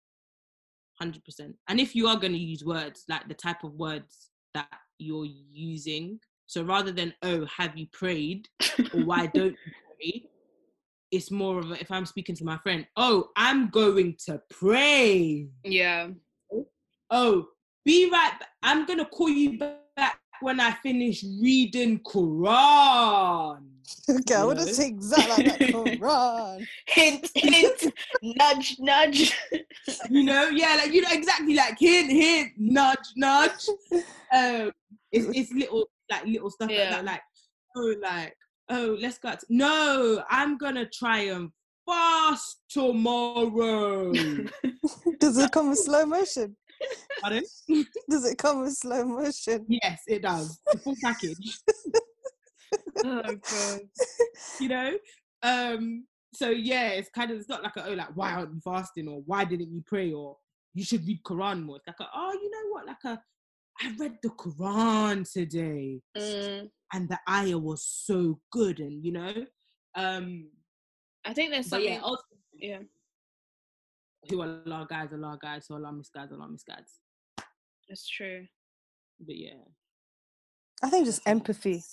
Hundred 0.99 1.23
percent. 1.23 1.55
And 1.69 1.79
if 1.79 1.95
you 1.95 2.07
are 2.07 2.17
gonna 2.17 2.37
use 2.37 2.65
words, 2.65 3.05
like 3.07 3.27
the 3.27 3.33
type 3.33 3.63
of 3.63 3.73
words 3.75 4.29
that 4.53 4.67
you're 4.99 5.25
using, 5.25 6.19
so 6.47 6.63
rather 6.63 6.91
than 6.91 7.13
oh, 7.23 7.45
have 7.45 7.77
you 7.77 7.87
prayed 7.93 8.47
or 8.93 9.01
why 9.05 9.27
don't 9.33 9.55
you 9.65 9.71
pray? 9.97 10.23
It's 11.11 11.31
more 11.31 11.59
of 11.59 11.71
a, 11.71 11.79
if 11.79 11.91
I'm 11.91 12.05
speaking 12.05 12.35
to 12.35 12.45
my 12.45 12.57
friend, 12.57 12.85
oh, 12.95 13.29
I'm 13.35 13.69
going 13.69 14.15
to 14.25 14.41
pray. 14.49 15.47
Yeah. 15.63 16.09
Oh, 17.09 17.47
be 17.85 18.09
right. 18.11 18.33
ba- 18.39 18.45
I'm 18.63 18.85
gonna 18.85 19.05
call 19.05 19.29
you 19.29 19.57
back 19.57 20.19
when 20.41 20.59
I 20.59 20.71
finish 20.71 21.23
reading 21.23 21.99
Quran. 21.99 23.63
okay, 24.09 24.35
I 24.35 24.43
would 24.43 24.57
you 24.59 24.65
have 24.65 24.75
said 24.75 24.87
exactly 24.87 25.45
like 25.45 25.59
that. 25.59 25.69
Quran. 25.69 26.67
Hint, 26.87 27.29
hint, 27.35 27.93
nudge, 28.21 28.77
nudge. 28.79 29.37
You 30.09 30.23
know, 30.23 30.47
yeah, 30.49 30.75
like 30.75 30.93
you 30.93 31.01
know 31.01 31.09
exactly 31.11 31.55
like 31.55 31.77
hint, 31.79 32.11
hint, 32.11 32.51
nudge, 32.57 32.97
nudge. 33.15 33.67
Um, 34.33 34.71
it's 35.11 35.27
it's 35.35 35.51
little 35.53 35.89
like 36.09 36.25
little 36.25 36.49
stuff 36.51 36.69
like 36.69 36.77
that. 36.77 37.03
Like 37.03 37.21
oh, 37.75 37.95
like 38.01 38.35
oh, 38.69 38.97
let's 39.01 39.17
go. 39.17 39.29
Out 39.29 39.39
to- 39.39 39.45
no, 39.49 40.23
I'm 40.29 40.57
gonna 40.57 40.85
try 40.85 41.21
and 41.21 41.49
fast 41.85 42.61
tomorrow. 42.69 44.13
Does 45.19 45.37
it 45.37 45.51
come 45.51 45.69
in 45.69 45.75
slow 45.75 46.05
motion? 46.05 46.55
Pardon? 47.21 47.43
Does 48.09 48.25
it 48.25 48.37
come 48.37 48.61
with 48.61 48.73
slow 48.73 49.05
motion? 49.05 49.65
Yes, 49.67 50.01
it 50.07 50.21
does. 50.23 50.59
The 50.71 50.79
full 50.79 50.95
package. 51.03 51.59
oh 53.03 53.21
god. 53.23 53.79
you 54.59 54.69
know 54.69 54.97
um 55.43 56.05
so 56.33 56.49
yeah 56.49 56.89
it's 56.89 57.09
kind 57.09 57.31
of 57.31 57.37
it's 57.37 57.49
not 57.49 57.63
like 57.63 57.75
a, 57.75 57.85
oh 57.89 57.93
like 57.93 58.15
why 58.15 58.31
aren't 58.31 58.53
you 58.53 58.61
fasting 58.63 59.07
or 59.07 59.21
why 59.25 59.43
didn't 59.43 59.71
you 59.73 59.83
pray 59.85 60.13
or 60.13 60.37
you 60.73 60.83
should 60.83 61.05
read 61.05 61.19
quran 61.23 61.63
more 61.63 61.77
it's 61.77 61.87
like 61.87 61.99
a, 61.99 62.07
oh 62.15 62.31
you 62.31 62.49
know 62.49 62.69
what 62.71 62.85
like 62.85 63.03
a 63.05 63.19
i 63.81 63.93
read 63.99 64.17
the 64.23 64.29
quran 64.29 65.29
today 65.29 65.99
Mm, 66.17 66.69
and 66.93 67.09
the 67.09 67.19
ayah 67.29 67.57
was 67.57 67.83
so 67.85 68.39
good 68.51 68.79
and 68.79 69.03
you 69.03 69.11
know 69.11 69.33
um 69.95 70.47
I 71.25 71.33
think 71.33 71.51
there's 71.51 71.67
something. 71.67 71.93
yeah 71.93 71.99
ultimately, 72.01 72.59
yeah. 72.59 72.79
Who 74.29 74.41
are 74.41 74.61
Allah 74.65 74.85
guys 74.89 75.09
Allah 75.13 75.37
guys 75.41 75.65
so 75.67 75.75
who 75.75 75.83
Allah 75.85 75.93
misguides 75.93 76.31
Allah 76.31 76.47
misguides 76.49 76.91
That's 77.89 78.07
true. 78.07 78.45
but 79.19 79.35
yeah 79.37 79.63
I 80.83 80.89
think 80.89 81.05
just 81.05 81.21
empathy. 81.27 81.83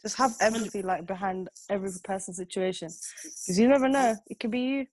Just 0.00 0.16
have 0.16 0.32
empathy 0.40 0.80
like 0.80 1.04
behind 1.06 1.50
every 1.68 1.90
person's 2.02 2.38
situation. 2.38 2.88
Because 2.88 3.58
you 3.58 3.68
never 3.68 3.86
know. 3.86 4.16
It 4.28 4.40
could 4.40 4.50
be 4.50 4.60
you. 4.60 4.86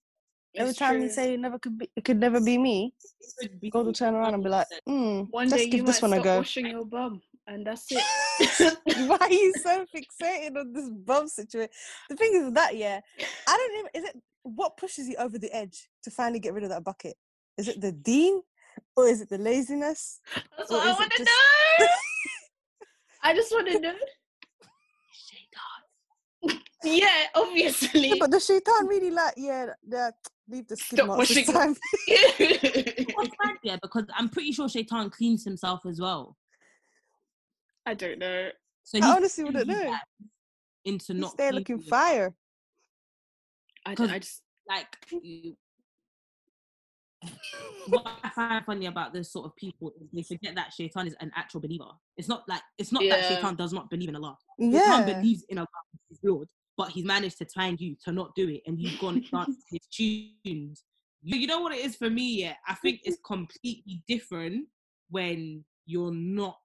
Every 0.54 0.72
It's 0.72 0.80
time 0.80 1.02
you 1.02 1.10
say 1.10 1.34
it 1.34 1.40
never 1.40 1.58
could 1.60 1.78
be, 1.78 1.90
it 1.96 2.04
could 2.04 2.20
never 2.20 2.42
be 2.42 2.58
me. 2.58 2.94
It 3.40 3.52
could 3.52 3.62
be 3.62 3.70
Go 3.70 3.86
to 3.86 3.94
turn 3.94 4.16
around 4.16 4.34
and 4.34 4.44
be 4.44 4.50
like, 4.50 4.68
100%. 4.68 4.80
hmm, 4.86 5.20
one 5.30 5.48
let's 5.48 5.64
day 5.64 5.66
you 5.66 5.72
give 5.72 5.86
might 5.86 5.88
this 5.94 6.02
one 6.02 6.12
a 6.12 6.16
stop 6.16 6.24
go. 6.26 6.38
washing 6.40 6.66
your 6.66 6.84
bum, 6.86 7.22
and 7.48 7.66
that's 7.66 7.86
it. 7.90 8.78
Why 9.08 9.18
are 9.20 9.32
you 9.32 9.54
so 9.62 9.86
fixated 9.96 10.58
on 10.58 10.74
this 10.74 10.90
bum 10.90 11.28
situation? 11.28 11.72
The 12.10 12.16
thing 12.16 12.32
is 12.34 12.46
with 12.46 12.56
that, 12.56 12.76
yeah, 12.76 13.00
I 13.48 13.58
don't 13.58 13.80
even. 13.80 14.04
Is 14.04 14.10
it 14.10 14.22
what 14.44 14.78
pushes 14.78 15.08
you 15.08 15.16
over 15.18 15.38
the 15.38 15.54
edge 15.56 15.90
to 16.04 16.12
finally 16.12 16.40
get 16.40 16.54
rid 16.54 16.64
of 16.64 16.70
that 16.70 16.84
bucket? 16.84 17.16
Is 17.58 17.68
it 17.68 17.82
the 17.82 17.92
deen, 17.92 18.42
or 18.96 19.08
is 19.08 19.22
it 19.22 19.30
the 19.30 19.38
laziness? 19.38 20.20
That's 20.58 20.70
what 20.70 20.88
I 20.88 20.94
want 20.94 21.12
to 21.12 21.18
just- 21.18 21.30
know. 21.80 21.88
I 23.24 23.34
just 23.34 23.52
want 23.52 23.68
to 23.68 23.80
know. 23.80 23.96
Yeah, 26.84 27.08
obviously. 27.34 28.10
Yeah, 28.10 28.16
but 28.20 28.32
the 28.32 28.40
shaitan 28.40 28.86
really 28.86 29.10
like, 29.10 29.34
yeah, 29.36 29.66
yeah 29.90 30.12
leave 30.50 30.68
the 30.68 30.78
skin 30.78 30.98
Stop 30.98 31.08
marks 31.08 31.30
this 31.30 31.48
washing 31.48 31.54
time. 31.54 31.76
Yeah, 33.64 33.78
because 33.82 34.06
I'm 34.16 34.30
pretty 34.30 34.52
sure 34.52 34.70
Shaitan 34.70 35.10
cleans 35.10 35.44
himself 35.44 35.86
as 35.86 36.00
well. 36.00 36.38
I 37.88 37.94
don't 37.94 38.20
know. 38.20 38.50
So 38.84 39.00
I 39.02 39.16
honestly 39.16 39.46
wouldn't 39.46 39.66
know. 39.68 39.96
Into 40.84 41.14
He's 41.14 41.22
not 41.22 41.38
cleaning 41.38 41.56
looking 41.56 41.80
fire. 41.80 42.36
I, 43.86 43.96
don't, 43.96 44.12
I 44.12 44.20
just 44.20 44.42
like 44.68 44.88
you, 45.22 45.56
what 47.88 48.06
I 48.24 48.30
find 48.30 48.66
funny 48.66 48.88
about 48.88 49.14
this 49.14 49.32
sort 49.32 49.46
of 49.46 49.56
people 49.56 49.94
is 50.02 50.10
they 50.14 50.24
forget 50.24 50.54
that 50.56 50.74
Shaitan 50.74 51.08
is 51.08 51.16
an 51.22 51.32
actual 51.36 51.62
believer. 51.62 51.86
It's 52.18 52.28
not 52.28 52.44
like 52.50 52.62
it's 52.78 52.92
not 52.92 53.04
that 53.10 53.24
Shaitan 53.24 53.56
does 53.56 53.72
not 53.72 53.90
believe 53.90 54.10
in 54.10 54.18
Allah. 54.18 54.38
Shaitan 54.60 55.08
Yeah, 55.08 55.14
believes 55.14 55.46
in 55.48 55.58
Allah, 55.58 55.68
his 56.10 56.20
Lord, 56.24 56.50
but 56.76 56.90
he's 56.90 57.06
managed 57.06 57.38
to 57.38 57.46
time 57.46 57.78
you 57.80 57.96
to 58.04 58.12
not 58.12 58.36
do 58.36 58.50
it, 58.50 58.64
and 58.68 58.78
you've 58.82 58.98
gone 59.00 59.24
danced 59.32 59.60
his 59.72 59.88
tunes. 59.90 60.84
You, 61.24 61.40
you 61.40 61.48
know 61.48 61.62
what 61.62 61.74
it 61.74 61.86
is 61.86 61.96
for 61.96 62.10
me? 62.10 62.42
Yeah, 62.42 62.56
I 62.68 62.76
think 62.82 63.00
it's 63.06 63.18
completely 63.26 64.04
different 64.10 64.68
when 65.10 65.64
you're 65.86 66.14
not 66.14 66.58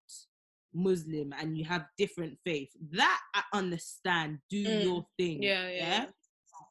Muslim 0.75 1.33
and 1.39 1.57
you 1.57 1.65
have 1.65 1.87
different 1.99 2.39
faith. 2.45 2.71
That 2.93 3.21
I 3.35 3.43
understand. 3.53 4.39
Do 4.51 4.65
Mm. 4.65 4.85
your 4.85 5.07
thing. 5.19 5.43
Yeah, 5.43 5.69
yeah. 5.69 6.07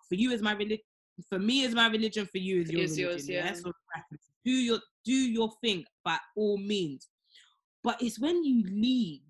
For 0.09 0.15
you 0.15 0.31
is 0.31 0.41
my 0.41 0.53
religion. 0.53 0.83
For 1.29 1.39
me 1.39 1.61
is 1.63 1.73
my 1.75 1.87
religion. 1.87 2.25
For 2.25 2.37
you 2.39 2.61
is 2.61 2.71
your 2.71 2.81
Is 2.81 2.91
religion. 2.97 3.11
yours, 3.11 3.29
yeah. 3.29 3.45
yeah. 3.45 3.53
So 3.53 3.71
do 4.45 4.51
your 4.51 4.79
do 5.05 5.13
your 5.13 5.51
thing 5.61 5.85
by 6.03 6.17
all 6.35 6.57
means. 6.57 7.07
But 7.83 8.01
it's 8.01 8.19
when 8.19 8.43
you 8.43 8.63
leave, 8.63 9.21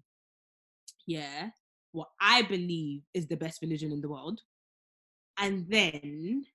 yeah, 1.05 1.49
what 1.91 2.09
I 2.19 2.41
believe 2.43 3.01
is 3.13 3.27
the 3.27 3.37
best 3.37 3.61
religion 3.61 3.91
in 3.91 4.01
the 4.01 4.09
world, 4.09 4.41
and 5.37 5.65
then 5.69 6.45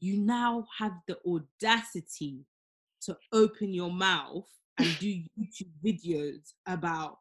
you 0.00 0.18
now 0.18 0.66
have 0.78 0.92
the 1.06 1.18
audacity 1.26 2.44
to 3.02 3.16
open 3.32 3.72
your 3.72 3.90
mouth 3.92 4.46
and 4.78 4.98
do 4.98 5.06
YouTube 5.38 5.72
videos 5.84 6.52
about 6.66 7.18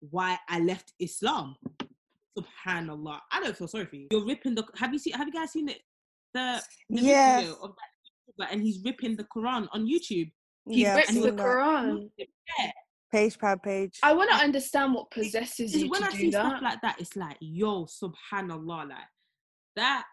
why 0.00 0.38
I 0.48 0.60
left 0.60 0.92
Islam. 0.98 1.56
Subhanallah. 2.38 3.18
I 3.32 3.40
don't 3.42 3.56
feel 3.56 3.68
sorry 3.68 3.86
for 3.86 3.96
you. 3.96 4.08
You're 4.10 4.24
ripping 4.26 4.54
the 4.54 4.64
have 4.76 4.92
you 4.92 4.98
seen 4.98 5.14
have 5.14 5.26
you 5.26 5.32
guys 5.32 5.52
seen 5.52 5.68
it? 5.68 5.80
The, 6.34 6.62
the 6.90 7.02
Yeah. 7.02 7.36
video 7.40 7.54
of 7.62 7.74
that 7.74 8.44
YouTuber 8.46 8.52
and 8.52 8.62
he's 8.62 8.80
ripping 8.84 9.16
the 9.16 9.24
Quran 9.24 9.66
on 9.72 9.86
YouTube. 9.86 10.30
He 10.68 10.82
yeah, 10.82 10.90
I've 10.92 10.96
rips 10.96 11.08
the 11.14 11.14
seen 11.14 11.36
that. 11.36 11.46
Quran. 11.46 12.10
page 13.10 13.38
per 13.38 13.56
page. 13.56 13.98
I 14.02 14.12
want 14.12 14.30
to 14.30 14.36
understand 14.36 14.94
what 14.94 15.10
possesses 15.10 15.74
It's 15.74 15.82
you 15.84 15.88
when 15.90 16.02
to 16.02 16.08
I 16.08 16.10
do 16.10 16.16
see 16.18 16.30
that. 16.30 16.46
stuff 16.46 16.62
like 16.62 16.80
that, 16.82 17.00
it's 17.00 17.16
like, 17.16 17.38
yo, 17.40 17.86
subhanallah, 17.86 18.88
like 18.90 18.98
that 19.76 20.04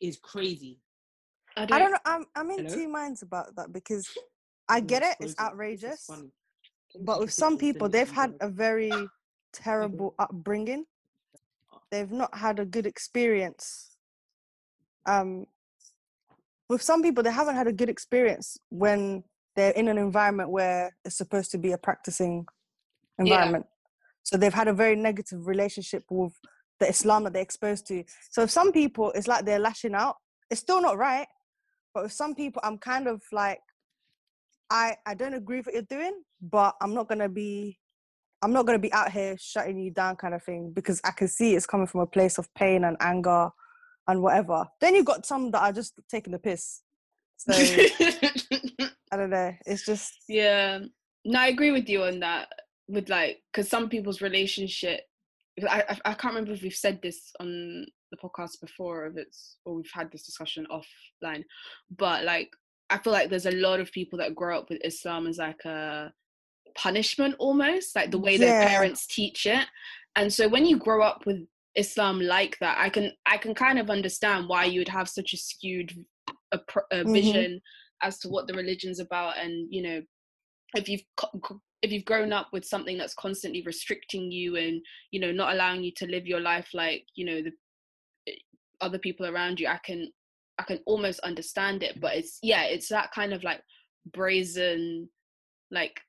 is 0.00 0.16
crazy. 0.22 0.80
I 1.56 1.62
I 1.64 1.78
don't 1.78 1.90
know. 1.90 1.98
I'm 2.04 2.24
I'm 2.36 2.50
in 2.52 2.64
Hello? 2.66 2.74
two 2.76 2.88
minds 2.88 3.22
about 3.22 3.54
that 3.56 3.72
because 3.72 4.08
I 4.68 4.78
oh 4.78 4.82
get 4.82 5.02
it. 5.02 5.16
It's 5.20 5.38
outrageous, 5.38 6.06
funny. 6.06 6.30
But 6.98 7.20
with 7.20 7.32
some 7.32 7.56
people, 7.56 7.88
they've 7.88 8.10
had 8.10 8.34
a 8.40 8.48
very 8.48 8.92
terrible 9.52 10.14
upbringing. 10.18 10.84
They've 11.90 12.10
not 12.10 12.36
had 12.36 12.58
a 12.58 12.64
good 12.64 12.86
experience. 12.86 13.96
Um, 15.06 15.46
with 16.68 16.82
some 16.82 17.02
people, 17.02 17.22
they 17.22 17.32
haven't 17.32 17.56
had 17.56 17.66
a 17.66 17.72
good 17.72 17.88
experience 17.88 18.58
when 18.68 19.24
they're 19.56 19.72
in 19.72 19.88
an 19.88 19.98
environment 19.98 20.50
where 20.50 20.94
it's 21.04 21.16
supposed 21.16 21.50
to 21.52 21.58
be 21.58 21.72
a 21.72 21.78
practicing 21.78 22.46
environment. 23.18 23.66
So 24.22 24.36
they've 24.36 24.54
had 24.54 24.68
a 24.68 24.72
very 24.72 24.96
negative 24.96 25.46
relationship 25.46 26.04
with 26.10 26.32
the 26.78 26.88
Islam 26.88 27.24
that 27.24 27.32
they're 27.32 27.42
exposed 27.42 27.86
to. 27.88 28.04
So 28.30 28.42
if 28.42 28.50
some 28.50 28.72
people, 28.72 29.10
it's 29.12 29.26
like 29.28 29.44
they're 29.44 29.58
lashing 29.58 29.94
out. 29.94 30.16
It's 30.50 30.60
still 30.60 30.80
not 30.80 30.96
right, 30.96 31.26
but 31.94 32.04
with 32.04 32.12
some 32.12 32.34
people, 32.34 32.60
I'm 32.64 32.78
kind 32.78 33.06
of 33.06 33.22
like, 33.32 33.60
I 34.70 34.96
I 35.06 35.14
don't 35.14 35.34
agree 35.34 35.58
with 35.58 35.66
what 35.66 35.74
you're 35.74 35.82
doing, 35.82 36.22
but 36.40 36.76
I'm 36.80 36.94
not 36.94 37.08
gonna 37.08 37.28
be, 37.28 37.78
I'm 38.42 38.52
not 38.52 38.66
gonna 38.66 38.78
be 38.78 38.92
out 38.92 39.10
here 39.10 39.36
shutting 39.38 39.78
you 39.78 39.90
down, 39.90 40.16
kind 40.16 40.34
of 40.34 40.42
thing, 40.42 40.72
because 40.72 41.00
I 41.04 41.10
can 41.10 41.28
see 41.28 41.54
it's 41.54 41.66
coming 41.66 41.86
from 41.86 42.00
a 42.00 42.06
place 42.06 42.38
of 42.38 42.52
pain 42.54 42.84
and 42.84 42.96
anger 43.00 43.50
and 44.06 44.22
whatever. 44.22 44.66
Then 44.80 44.94
you've 44.94 45.06
got 45.06 45.26
some 45.26 45.50
that 45.50 45.62
are 45.62 45.72
just 45.72 45.94
taking 46.08 46.32
the 46.32 46.38
piss. 46.38 46.82
So 47.36 47.52
I 49.12 49.16
don't 49.16 49.30
know. 49.30 49.54
It's 49.66 49.84
just 49.84 50.12
yeah. 50.28 50.80
No, 51.24 51.40
I 51.40 51.48
agree 51.48 51.70
with 51.70 51.88
you 51.88 52.04
on 52.04 52.20
that. 52.20 52.48
With 52.88 53.08
like, 53.08 53.40
because 53.52 53.68
some 53.68 53.88
people's 53.88 54.20
relationship, 54.20 55.00
I, 55.68 55.84
I 55.88 56.10
I 56.10 56.14
can't 56.14 56.34
remember 56.34 56.52
if 56.52 56.62
we've 56.62 56.74
said 56.74 57.00
this 57.02 57.32
on 57.40 57.86
the 58.10 58.16
podcast 58.16 58.60
before, 58.60 59.04
or 59.04 59.06
if 59.08 59.16
it's 59.16 59.56
or 59.64 59.74
we've 59.74 59.90
had 59.92 60.10
this 60.10 60.24
discussion 60.24 60.66
offline, 60.70 61.44
but 61.96 62.24
like 62.24 62.50
I 62.90 62.98
feel 62.98 63.12
like 63.12 63.30
there's 63.30 63.46
a 63.46 63.52
lot 63.52 63.80
of 63.80 63.92
people 63.92 64.18
that 64.18 64.34
grow 64.34 64.58
up 64.58 64.68
with 64.68 64.80
Islam 64.84 65.26
as 65.26 65.38
like 65.38 65.64
a 65.64 66.12
punishment 66.76 67.36
almost, 67.38 67.94
like 67.96 68.10
the 68.10 68.18
way 68.18 68.36
their 68.36 68.54
parents 68.54 69.06
teach 69.06 69.46
it, 69.46 69.66
and 70.16 70.32
so 70.32 70.48
when 70.48 70.66
you 70.66 70.76
grow 70.76 71.02
up 71.02 71.24
with 71.26 71.46
Islam 71.76 72.20
like 72.20 72.58
that, 72.60 72.78
I 72.78 72.90
can 72.90 73.12
I 73.26 73.38
can 73.38 73.54
kind 73.54 73.78
of 73.78 73.90
understand 73.90 74.48
why 74.48 74.64
you 74.64 74.80
would 74.80 74.88
have 74.88 75.08
such 75.08 75.32
a 75.32 75.36
skewed 75.36 76.04
appro- 76.52 76.90
uh, 76.92 77.04
Mhm. 77.04 77.12
vision 77.12 77.60
as 78.02 78.18
to 78.20 78.28
what 78.28 78.46
the 78.46 78.54
religion's 78.54 78.98
about, 79.00 79.38
and 79.38 79.68
you 79.70 79.82
know, 79.82 80.02
if 80.74 80.88
you've 80.88 81.02
if 81.82 81.92
you've 81.92 82.04
grown 82.04 82.32
up 82.32 82.48
with 82.52 82.64
something 82.64 82.98
that's 82.98 83.14
constantly 83.14 83.62
restricting 83.62 84.30
you 84.30 84.56
and 84.56 84.82
you 85.12 85.20
know 85.20 85.32
not 85.32 85.52
allowing 85.54 85.82
you 85.82 85.92
to 85.96 86.06
live 86.06 86.26
your 86.26 86.40
life 86.40 86.68
like 86.74 87.06
you 87.14 87.24
know 87.24 87.40
the 87.42 87.52
eh, 88.28 88.36
other 88.80 88.98
people 88.98 89.26
around 89.26 89.60
you, 89.60 89.68
I 89.68 89.78
can 89.84 90.10
I 90.60 90.62
can 90.62 90.80
almost 90.86 91.20
understand 91.20 91.82
it, 91.82 92.00
but 92.00 92.16
it's 92.16 92.38
yeah, 92.42 92.64
it's 92.64 92.88
that 92.88 93.12
kind 93.12 93.32
of 93.32 93.42
like 93.44 93.62
brazen, 94.12 95.08
like 95.70 96.00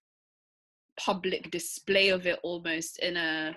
public 0.99 1.49
display 1.51 2.09
of 2.09 2.27
it 2.27 2.39
almost 2.43 2.99
in 2.99 3.17
a 3.17 3.55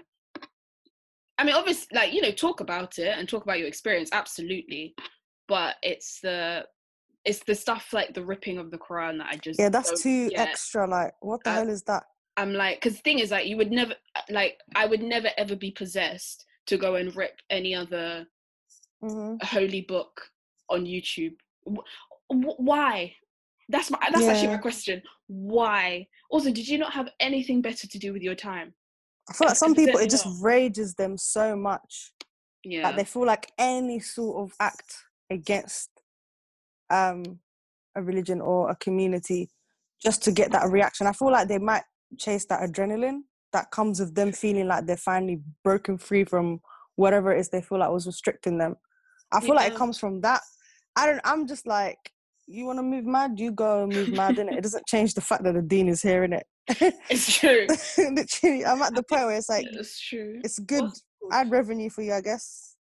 I 1.37 1.45
mean 1.45 1.55
obviously 1.55 1.89
like 1.93 2.13
you 2.13 2.23
know 2.23 2.31
talk 2.31 2.61
about 2.61 2.99
it 2.99 3.19
and 3.19 3.29
talk 3.29 3.43
about 3.43 3.59
your 3.59 3.67
experience 3.67 4.09
absolutely 4.13 4.95
but 5.49 5.75
it's 5.83 6.21
the 6.21 6.65
it's 7.25 7.41
the 7.41 7.55
stuff 7.55 7.93
like 7.93 8.15
the 8.15 8.25
ripping 8.25 8.59
of 8.59 8.71
the 8.71 8.79
Quran 8.79 9.19
that 9.19 9.29
I 9.31 9.37
just 9.37 9.59
yeah, 9.59 9.71
that's 9.71 10.03
too 10.03 10.29
get. 10.29 10.49
extra. 10.49 10.87
Like, 10.87 11.15
what 11.21 11.43
the 11.43 11.53
hell 11.53 11.69
is 11.69 11.83
that? 11.85 12.05
I'm 12.37 12.53
like, 12.53 12.81
because 12.81 12.97
the 12.97 13.03
thing 13.03 13.21
is, 13.21 13.31
like, 13.31 13.47
you 13.47 13.57
would 13.57 13.71
never, 13.71 13.95
like, 14.29 14.59
I 14.75 14.87
would 14.87 15.03
never 15.03 15.29
ever 15.37 15.57
be 15.57 15.71
possessed 15.71 16.45
to 16.67 16.77
go 16.77 16.97
and 16.97 17.15
rip 17.15 17.41
any 17.51 17.75
other 17.75 18.27
hmm 19.03 19.35
holy 19.43 19.83
book 19.83 20.31
on 20.71 20.85
YouTube. 20.85 21.35
Wh- 21.67 21.85
wh- 22.31 22.59
Why? 22.61 23.15
That's 23.69 23.91
my. 23.91 23.99
That's 24.13 24.27
actually 24.27 24.49
my 24.49 24.59
question. 24.59 25.03
Why? 25.27 26.07
Also, 26.31 26.51
did 26.53 26.69
you 26.69 26.79
not 26.79 26.93
have 26.93 27.09
anything 27.21 27.63
better 27.63 27.87
to 27.87 27.99
do 27.99 28.13
with 28.13 28.23
your 28.23 28.35
time? 28.35 28.75
I 29.29 29.33
feel 29.33 29.49
like 29.49 29.57
some 29.57 29.75
people 29.75 30.01
it 30.01 30.11
just 30.11 30.27
not. 30.27 30.37
rages 30.43 30.95
them 30.95 31.17
so 31.17 31.57
much 31.57 32.13
Yeah. 32.63 32.83
that 32.83 32.97
they 32.97 33.05
feel 33.05 33.25
like 33.25 33.51
any 33.59 34.01
sort 34.01 34.37
of 34.45 34.55
act 34.61 34.97
against 35.31 35.89
um 36.91 37.39
a 37.97 38.03
religion 38.03 38.43
or 38.43 38.69
a 38.71 38.77
community 38.77 39.49
just 40.03 40.23
to 40.25 40.33
get 40.33 40.51
that 40.53 40.69
reaction. 40.71 41.07
I 41.07 41.13
feel 41.13 41.31
like 41.33 41.49
they 41.49 41.59
might 41.59 41.85
chase 42.19 42.45
that 42.47 42.61
adrenaline 42.61 43.21
that 43.55 43.71
comes 43.71 44.01
with 44.01 44.15
them 44.15 44.33
feeling 44.33 44.67
like 44.67 44.85
they're 44.85 44.97
finally 44.97 45.41
broken 45.63 45.97
free 45.97 46.25
from 46.25 46.61
whatever 46.97 47.33
it 47.33 47.39
is 47.41 47.49
they 47.49 47.63
feel 47.63 47.79
like 47.79 47.91
was 47.91 48.07
restricting 48.07 48.59
them. 48.59 48.75
I 49.33 49.41
feel 49.41 49.55
like 49.55 49.73
it 49.73 49.77
comes 49.79 49.99
from 49.99 50.21
that. 50.21 50.43
I 50.97 51.07
don't 51.07 51.21
I'm 51.25 51.47
just 51.47 51.67
like 51.67 51.99
you 52.47 52.67
want 52.67 52.79
to 52.79 52.83
move 52.83 53.07
mad, 53.07 53.41
you 53.41 53.53
go 53.53 53.87
move 53.87 54.11
mad, 54.11 54.37
innit? 54.37 54.59
It 54.59 54.63
doesn't 54.69 54.87
change 54.87 55.15
the 55.15 55.21
fact 55.23 55.45
that 55.45 55.55
the 55.55 55.63
deen 55.63 55.89
is 55.89 56.03
here, 56.03 56.27
innit? 56.29 56.43
it's 57.11 57.39
true. 57.39 57.67
Literally, 58.13 58.65
I'm 58.67 58.83
at 58.83 58.95
the 58.95 59.03
point 59.03 59.27
where 59.27 59.37
it's 59.37 59.49
like 59.49 59.67
it's 59.71 59.99
true. 60.01 60.41
it's 60.45 60.59
good 60.59 60.83
What's- 60.85 61.03
ad 61.33 61.51
revenue 61.51 61.89
for 61.91 62.03
you, 62.03 62.13
I 62.13 62.21
guess. 62.21 62.77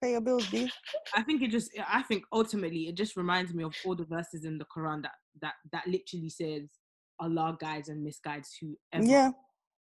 Pay 0.00 0.12
your 0.12 0.20
bills, 0.22 0.46
B. 0.48 0.70
I 1.14 1.22
think 1.22 1.42
it 1.42 1.50
just 1.50 1.70
I 1.88 2.02
think 2.02 2.22
ultimately 2.32 2.88
it 2.88 2.94
just 2.96 3.16
reminds 3.16 3.52
me 3.52 3.64
of 3.64 3.74
all 3.84 3.94
the 3.96 4.04
verses 4.06 4.44
in 4.44 4.56
the 4.58 4.64
Quran 4.74 5.02
that 5.02 5.12
that 5.42 5.54
that 5.72 5.86
literally 5.86 6.30
says 6.30 6.70
Allah 7.18 7.56
guides 7.60 7.88
and 7.90 8.06
misguides 8.06 8.48
whoever 8.60 9.04
Yeah, 9.04 9.30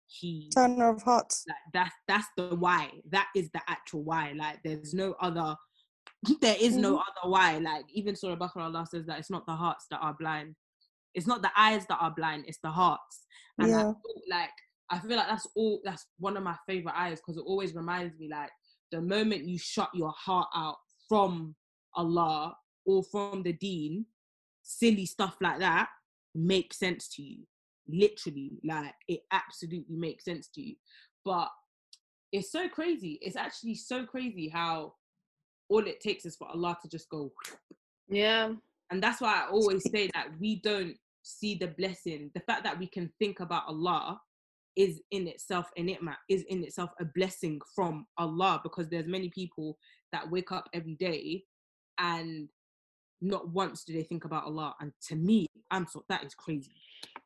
he 0.07 0.49
turner 0.55 0.89
of 0.89 1.01
hearts. 1.01 1.43
like 1.49 1.57
that's 1.73 1.95
that's 2.07 2.27
the 2.37 2.55
why 2.55 2.91
that 3.09 3.27
is 3.35 3.49
the 3.53 3.61
actual 3.67 4.03
why 4.03 4.33
like 4.37 4.59
there's 4.63 4.93
no 4.93 5.15
other 5.19 5.53
there 6.41 6.57
is 6.59 6.77
no 6.77 6.97
Mhm. 6.97 7.01
other 7.01 7.29
why. 7.31 7.57
Like 7.57 7.85
even 7.93 8.15
Surah 8.15 8.35
Baqarah, 8.35 8.65
Allah 8.65 8.87
says 8.89 9.05
that 9.05 9.19
it's 9.19 9.29
not 9.29 9.45
the 9.45 9.55
hearts 9.55 9.85
that 9.91 9.99
are 9.99 10.13
blind. 10.13 10.55
It's 11.13 11.27
not 11.27 11.41
the 11.41 11.51
eyes 11.55 11.85
that 11.87 11.97
are 12.01 12.11
blind, 12.15 12.45
it's 12.47 12.59
the 12.59 12.69
hearts. 12.69 13.25
And 13.59 13.73
I 13.73 13.77
Yeah. 13.77 13.83
feel 13.83 14.21
like 14.29 14.49
I 14.89 14.99
feel 14.99 15.17
like 15.17 15.27
that's 15.27 15.47
all 15.55 15.81
that's 15.83 16.05
one 16.19 16.37
of 16.37 16.43
my 16.43 16.55
favorite 16.67 16.95
eyes 16.95 17.19
because 17.19 17.37
it 17.37 17.45
always 17.45 17.73
reminds 17.73 18.17
me 18.19 18.29
like 18.29 18.51
the 18.91 19.01
moment 19.01 19.45
you 19.45 19.57
shut 19.57 19.89
your 19.93 20.11
heart 20.11 20.47
out 20.53 20.77
from 21.09 21.55
Allah 21.95 22.55
or 22.85 23.03
from 23.03 23.41
the 23.43 23.53
deen, 23.53 24.05
silly 24.61 25.05
stuff 25.05 25.37
like 25.41 25.59
that 25.59 25.89
makes 26.35 26.77
sense 26.77 27.07
to 27.15 27.23
you. 27.23 27.45
Literally, 27.87 28.59
like 28.63 28.93
it 29.07 29.21
absolutely 29.31 29.95
makes 29.95 30.25
sense 30.25 30.49
to 30.49 30.61
you. 30.61 30.75
But 31.23 31.49
it's 32.31 32.51
so 32.51 32.67
crazy. 32.67 33.17
It's 33.21 33.37
actually 33.37 33.75
so 33.75 34.05
crazy 34.05 34.49
how 34.49 34.93
all 35.69 35.85
it 35.85 35.99
takes 35.99 36.25
is 36.25 36.35
for 36.35 36.47
Allah 36.47 36.77
to 36.81 36.89
just 36.89 37.09
go. 37.09 37.31
Yeah. 38.07 38.53
And 38.91 39.01
that's 39.01 39.21
why 39.21 39.43
I 39.43 39.49
always 39.49 39.89
say 39.91 40.09
that 40.13 40.27
we 40.39 40.57
don't 40.61 40.95
see 41.23 41.55
the 41.55 41.67
blessing. 41.67 42.29
The 42.35 42.41
fact 42.41 42.63
that 42.63 42.77
we 42.77 42.87
can 42.87 43.11
think 43.19 43.39
about 43.39 43.63
Allah 43.67 44.21
is 44.75 45.01
in 45.11 45.27
itself 45.27 45.69
an 45.77 45.87
itma, 45.87 46.15
is 46.29 46.43
in 46.49 46.63
itself 46.63 46.91
a 46.99 47.05
blessing 47.05 47.59
from 47.73 48.05
Allah 48.17 48.59
because 48.61 48.89
there's 48.89 49.07
many 49.07 49.29
people 49.29 49.77
that 50.11 50.29
wake 50.29 50.51
up 50.51 50.69
every 50.73 50.95
day 50.95 51.43
and 51.97 52.49
not 53.21 53.49
once 53.49 53.83
do 53.83 53.93
they 53.93 54.03
think 54.03 54.25
about 54.25 54.43
Allah. 54.43 54.75
And 54.79 54.91
to 55.07 55.15
me, 55.15 55.47
I'm 55.71 55.87
so 55.87 56.03
that 56.09 56.23
is 56.23 56.35
crazy. 56.35 56.71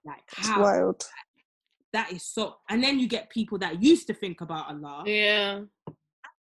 Like 0.06 0.22
how 0.28 0.62
wild. 0.62 1.04
that 1.92 2.12
is 2.12 2.24
so 2.24 2.56
and 2.70 2.84
then 2.84 3.00
you 3.00 3.08
get 3.08 3.30
people 3.30 3.58
that 3.58 3.82
used 3.84 4.08
to 4.08 4.14
think 4.14 4.42
about 4.42 4.70
Allah 4.70 5.04
Yeah. 5.06 5.62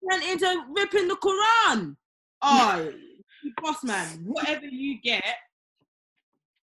Went 0.03 0.25
into 0.25 0.65
ripping 0.77 1.09
the 1.09 1.17
Quran. 1.17 1.97
Oh, 2.43 2.93
boss 3.63 3.85
man, 3.85 4.21
whatever 4.25 4.67
you 4.67 5.01
get, 5.03 5.25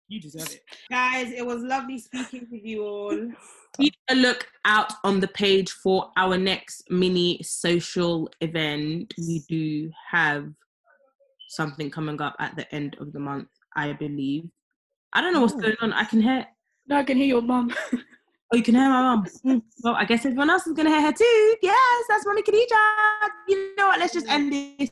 you 0.09 0.21
deserve 0.21 0.53
it. 0.53 0.63
Guys, 0.91 1.33
it 1.33 1.45
was 1.45 1.63
lovely 1.63 1.99
speaking 1.99 2.47
with 2.51 2.65
you 2.65 2.85
all. 2.85 3.31
Keep 3.79 3.95
a 4.09 4.15
look 4.15 4.49
out 4.65 4.93
on 5.05 5.21
the 5.21 5.29
page 5.29 5.71
for 5.71 6.11
our 6.17 6.39
next 6.39 6.85
mini 6.91 7.41
social 7.43 8.31
event. 8.41 9.13
We 9.19 9.43
do 9.49 9.91
have 10.11 10.49
something 11.49 11.91
coming 11.91 12.21
up 12.21 12.37
at 12.39 12.57
the 12.57 12.73
end 12.75 12.97
of 13.01 13.13
the 13.13 13.19
month, 13.19 13.49
I 13.75 13.93
believe. 13.95 14.49
I 15.13 15.21
don't 15.21 15.33
know 15.33 15.41
what's 15.41 15.55
going 15.55 15.77
on. 15.81 15.93
I 15.93 16.05
can 16.05 16.21
hear. 16.21 16.47
Now 16.89 16.99
I 16.99 17.05
can 17.05 17.17
hear 17.17 17.27
your 17.27 17.43
mum. 17.43 17.75
Oh, 18.53 18.57
you 18.57 18.63
can 18.63 18.75
hear 18.77 18.89
my 18.89 19.03
mum. 19.03 19.27
Mm, 19.45 19.63
Well, 19.83 19.95
I 19.97 20.05
guess 20.05 20.25
everyone 20.25 20.51
else 20.51 20.67
is 20.67 20.73
gonna 20.73 20.91
hear 20.91 21.01
her 21.03 21.13
too. 21.13 21.57
Yes, 21.63 22.05
that's 22.09 22.25
Mommy 22.27 22.43
Khadija. 22.43 23.29
You 23.49 23.75
know 23.77 23.89
what? 23.89 23.99
Let's 23.99 24.13
just 24.15 24.29
end 24.29 24.53
this. 24.53 24.91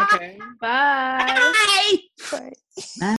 okay. 0.00 0.38
Bye. 0.60 1.24
Bye. 1.26 1.52
Right. 1.52 1.98
Bye. 2.32 2.52